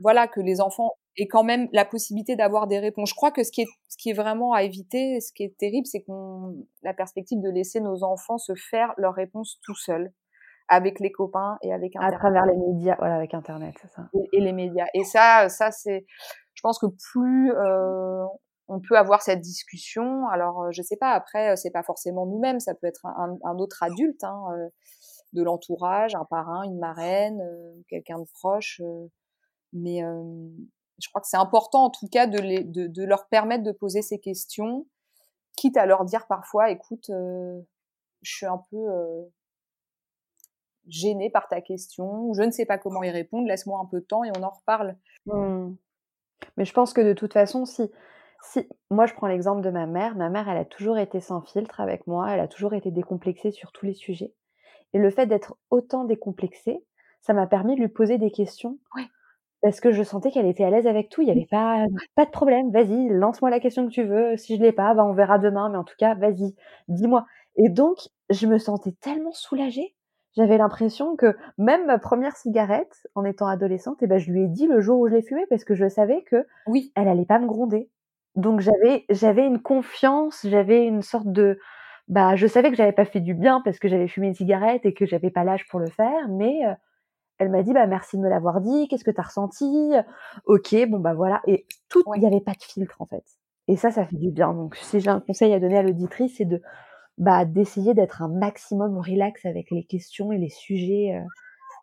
[0.00, 3.10] voilà que les enfants aient quand même la possibilité d'avoir des réponses.
[3.10, 5.56] Je crois que ce qui est ce qui est vraiment à éviter, ce qui est
[5.56, 10.12] terrible, c'est qu'on la perspective de laisser nos enfants se faire leurs réponses tout seuls
[10.68, 14.08] avec les copains et avec À Internet travers les médias, voilà, avec Internet, c'est ça.
[14.14, 14.86] et, et les médias.
[14.94, 16.06] Et ça, ça c'est,
[16.64, 17.52] pense que plus
[18.66, 20.26] on peut avoir cette discussion.
[20.28, 21.12] Alors, je sais pas.
[21.12, 22.60] Après, c'est pas forcément nous-mêmes.
[22.60, 24.42] Ça peut être un, un autre adulte hein,
[25.34, 27.42] de l'entourage, un parrain, une marraine,
[27.88, 28.80] quelqu'un de proche.
[29.72, 30.00] mais
[30.98, 34.00] je crois que c'est important, en tout cas, de, les, de, leur permettre de poser
[34.00, 34.86] ces questions,
[35.56, 37.64] quitte à leur dire parfois, écoute, je
[38.22, 38.86] suis un peu
[40.88, 44.06] gênée par ta question, je ne sais pas comment y répondre, laisse-moi un peu de
[44.06, 44.96] temps et on en reparle.
[45.26, 45.74] Mmh.
[46.56, 47.90] Mais je pense que de toute façon, si,
[48.42, 51.40] si moi je prends l'exemple de ma mère, ma mère elle a toujours été sans
[51.42, 54.34] filtre avec moi, elle a toujours été décomplexée sur tous les sujets.
[54.94, 56.82] Et le fait d'être autant décomplexée,
[57.20, 58.78] ça m'a permis de lui poser des questions.
[59.60, 61.84] Parce que je sentais qu'elle était à l'aise avec tout, il n'y avait pas,
[62.14, 65.04] pas de problème, vas-y, lance-moi la question que tu veux, si je l'ai pas, bah
[65.04, 66.54] on verra demain, mais en tout cas, vas-y,
[66.88, 67.26] dis-moi.
[67.56, 67.96] Et donc,
[68.28, 69.94] je me sentais tellement soulagée
[70.36, 74.42] j'avais l'impression que même ma première cigarette, en étant adolescente, et eh ben, je lui
[74.42, 76.92] ai dit le jour où je l'ai fumée parce que je savais que oui.
[76.96, 77.90] elle allait pas me gronder.
[78.34, 81.58] Donc j'avais j'avais une confiance, j'avais une sorte de
[82.08, 84.84] bah je savais que j'avais pas fait du bien parce que j'avais fumé une cigarette
[84.84, 86.74] et que j'avais pas l'âge pour le faire, mais euh,
[87.38, 89.92] elle m'a dit bah merci de me l'avoir dit, qu'est-ce que tu as ressenti?
[90.46, 93.24] OK, bon bah voilà et tout il n'y avait pas de filtre en fait.
[93.68, 94.52] Et ça ça fait du bien.
[94.52, 96.60] Donc si j'ai un conseil à donner à l'auditrice, c'est de
[97.18, 101.14] bah, d'essayer d'être un maximum relax avec les questions et les sujets.
[101.14, 101.26] Euh.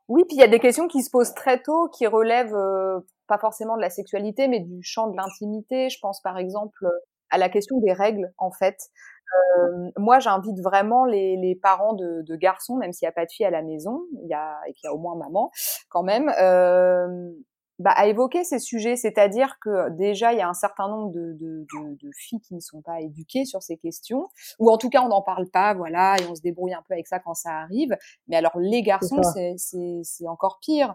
[0.10, 3.00] Oui, puis il y a des questions qui se posent très tôt, qui relèvent euh,
[3.28, 5.90] pas forcément de la sexualité, mais du champ de l'intimité.
[5.90, 6.86] Je pense par exemple
[7.30, 8.78] à la question des règles, en fait.
[9.34, 13.26] Euh, moi, j'invite vraiment les, les parents de, de, garçons, même s'il n'y a pas
[13.26, 15.52] de filles à la maison, il y a, et qu'il y a au moins maman
[15.90, 17.32] quand même, euh,
[17.82, 21.34] bah, à évoquer ces sujets, c'est-à-dire que déjà il y a un certain nombre de,
[21.34, 24.28] de, de, de, filles qui ne sont pas éduquées sur ces questions,
[24.60, 26.94] ou en tout cas on n'en parle pas, voilà, et on se débrouille un peu
[26.94, 27.98] avec ça quand ça arrive.
[28.28, 29.22] Mais alors les garçons,
[29.58, 30.94] c'est encore pire.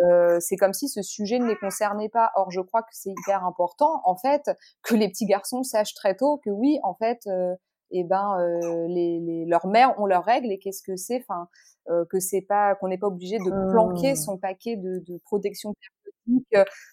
[0.00, 2.30] Euh, c'est comme si ce sujet ne les concernait pas.
[2.36, 4.50] Or je crois que c'est hyper important en fait
[4.82, 7.20] que les petits garçons sachent très tôt que oui, en fait.
[7.26, 7.54] Euh,
[7.92, 11.48] eh ben euh, les, les, leurs mères ont leurs règles et qu'est-ce que c'est enfin
[11.88, 14.16] euh, que c'est pas qu'on n'est pas obligé de planquer mmh.
[14.16, 15.74] son paquet de, de protection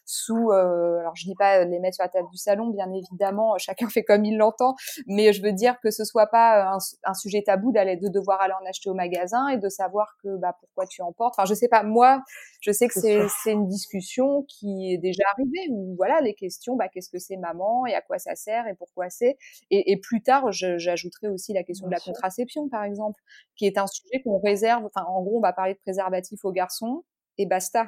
[0.05, 3.57] sous, euh, alors je dis pas les mettre sur la table du salon, bien évidemment,
[3.57, 4.75] chacun fait comme il l'entend,
[5.07, 8.41] mais je veux dire que ce soit pas un, un sujet tabou d'aller, de devoir
[8.41, 11.35] aller en acheter au magasin et de savoir que bah pourquoi tu en portes.
[11.37, 12.23] Enfin, je sais pas, moi,
[12.61, 16.75] je sais que c'est c'est une discussion qui est déjà arrivée où voilà les questions,
[16.75, 19.37] bah qu'est-ce que c'est maman et à quoi ça sert et pourquoi c'est.
[19.71, 23.19] Et, et, plus tard, j'ajouterai aussi la question de la contraception, par exemple,
[23.55, 24.85] qui est un sujet qu'on réserve.
[24.85, 27.03] Enfin, en gros, on va parler de préservatif aux garçons
[27.37, 27.87] et basta.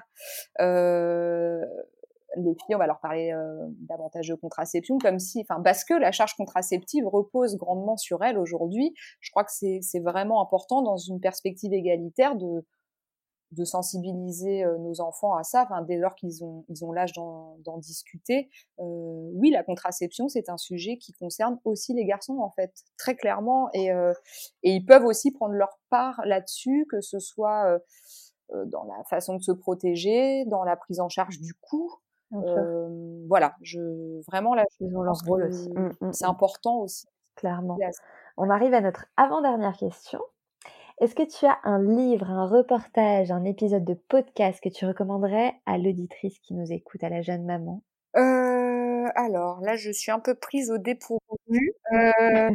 [0.62, 1.64] Euh,
[2.36, 5.93] les filles, on va leur parler euh, davantage de contraception, comme si, enfin, parce que
[5.93, 8.93] la charge contraceptive repose grandement sur elles aujourd'hui.
[9.20, 12.66] Je crois que c'est vraiment important dans une perspective égalitaire de,
[13.52, 17.14] de sensibiliser euh, nos enfants à ça, enfin, dès lors qu'ils ont, ils ont l'âge
[17.14, 18.50] d'en discuter.
[18.80, 23.16] Euh, oui, la contraception, c'est un sujet qui concerne aussi les garçons, en fait, très
[23.16, 24.14] clairement, et, euh,
[24.62, 27.80] et ils peuvent aussi prendre leur part là-dessus, que ce soit euh,
[28.66, 31.93] dans la façon de se protéger, dans la prise en charge du coût.
[32.34, 35.70] Euh, voilà, je vraiment là, ils ont leur rôle aussi.
[35.70, 36.30] Mmh, mmh, c'est mmh.
[36.30, 37.08] important aussi.
[37.36, 37.78] Clairement.
[38.38, 40.20] On arrive à notre avant-dernière question.
[41.00, 45.54] Est-ce que tu as un livre, un reportage, un épisode de podcast que tu recommanderais
[45.66, 47.82] à l'auditrice qui nous écoute, à la jeune maman?
[48.18, 51.20] Euh, Alors là, je suis un peu prise au dépourvu.
[51.91, 52.52] Euh...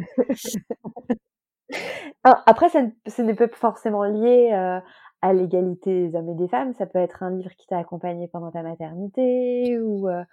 [2.23, 4.79] Après, ça, ce n'est pas forcément lié euh,
[5.21, 6.73] à l'égalité des hommes et des femmes.
[6.73, 10.07] Ça peut être un livre qui t'a accompagné pendant ta maternité ou.
[10.07, 10.23] Euh,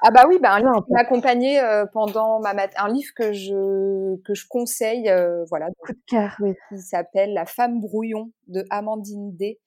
[0.00, 3.12] ah bah oui, bah un livre qui m'a accompagné euh, pendant ma mat un livre
[3.14, 6.54] que je que je conseille, euh, voilà, coup de cœur, oui.
[6.70, 9.60] qui s'appelle La femme brouillon de Amandine D,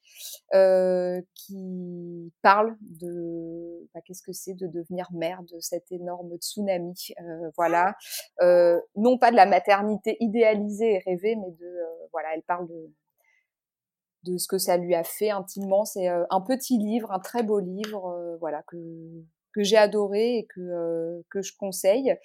[1.36, 7.14] qui parle de bah, qu'est-ce que c'est de devenir mère de cet énorme tsunami,
[7.56, 7.96] voilà,
[8.96, 11.72] non pas de la maternité idéalisée et rêvée, mais de
[12.12, 12.92] voilà, elle parle de
[14.24, 15.86] de ce que ça lui a fait intimement.
[15.86, 18.78] C'est euh, un petit livre, un très beau livre, euh, voilà que
[19.54, 22.16] que j'ai adoré et que euh, que je conseille.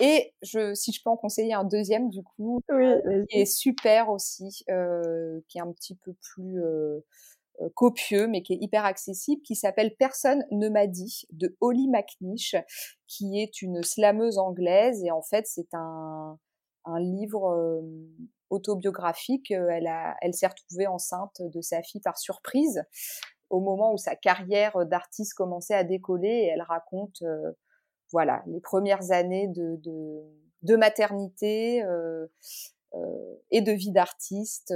[0.00, 4.62] Et je, si je peux en conseiller un deuxième du coup, qui est super aussi,
[5.48, 6.62] qui est un petit peu plus
[7.74, 12.54] copieux, mais qui est hyper accessible, qui s'appelle Personne ne m'a dit de Holly McNish,
[13.08, 16.38] qui est une slameuse anglaise et en fait c'est un
[16.84, 17.82] un livre
[18.50, 19.50] autobiographique.
[19.50, 22.82] Euh, elle, a, elle s'est retrouvée enceinte de sa fille par surprise
[23.50, 27.52] au moment où sa carrière d'artiste commençait à décoller et elle raconte euh,
[28.12, 30.22] voilà les premières années de, de,
[30.62, 32.26] de maternité, euh,
[33.50, 34.74] et de vie d'artiste.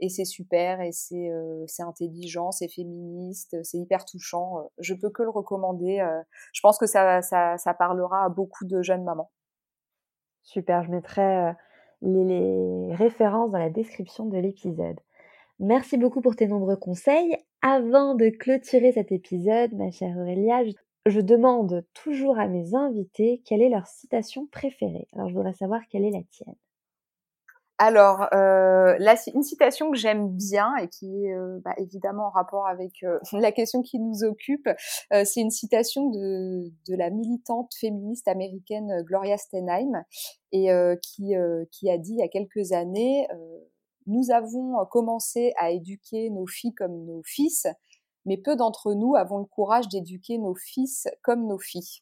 [0.00, 1.30] et c'est super, et c'est
[1.68, 4.68] c'est intelligent, c'est féministe, c'est hyper touchant.
[4.78, 6.04] Je peux que le recommander.
[6.52, 9.30] je pense que ça, ça, ça parlera à beaucoup de jeunes mamans.
[10.42, 11.54] Super, je mettrai
[12.02, 14.98] les, références dans la description de l'épisode.
[15.58, 17.36] Merci beaucoup pour tes nombreux conseils.
[17.62, 20.62] Avant de clôturer cet épisode, ma chère Aurélia,
[21.06, 25.08] je, demande toujours à mes invités quelle est leur citation préférée.
[25.14, 26.54] Alors je voudrais savoir quelle est la tienne.
[27.78, 28.96] Alors, euh,
[29.34, 33.18] une citation que j'aime bien et qui est euh, bah, évidemment en rapport avec euh,
[33.32, 34.66] la question qui nous occupe,
[35.12, 40.04] euh, c'est une citation de, de, la militante féministe américaine Gloria Steinem
[40.52, 40.68] et
[41.02, 41.34] qui,
[41.70, 43.26] qui a dit il y a quelques années,
[44.06, 47.66] nous avons commencé à éduquer nos filles comme nos fils,
[48.24, 52.00] mais peu d'entre nous avons le courage d'éduquer nos fils comme nos filles.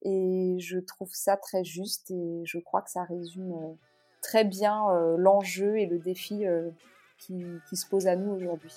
[0.00, 3.76] Et je trouve ça très juste et je crois que ça résume
[4.24, 6.70] très bien euh, l'enjeu et le défi euh,
[7.18, 8.72] qui, qui se pose à nous aujourd'hui.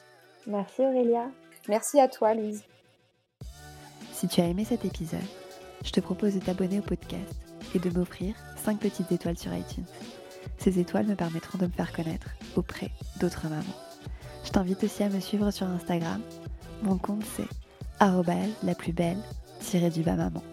[0.45, 1.29] Merci Aurélia.
[1.67, 2.63] Merci à toi Louise.
[4.13, 5.19] Si tu as aimé cet épisode,
[5.83, 7.35] je te propose de t'abonner au podcast
[7.75, 9.85] et de m'offrir 5 petites étoiles sur iTunes.
[10.57, 12.89] Ces étoiles me permettront de me faire connaître auprès
[13.19, 13.63] d'autres mamans.
[14.43, 16.21] Je t'invite aussi à me suivre sur Instagram.
[16.83, 17.47] Mon compte c'est
[18.63, 19.17] la plus belle
[19.93, 20.43] du bas maman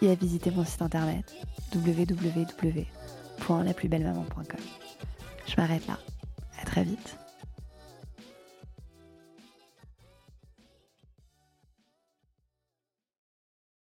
[0.00, 1.24] et à visiter mon site internet
[3.48, 4.60] www.laplusbellemaman.com.
[5.46, 5.98] Je m'arrête là.
[6.60, 7.16] À très vite.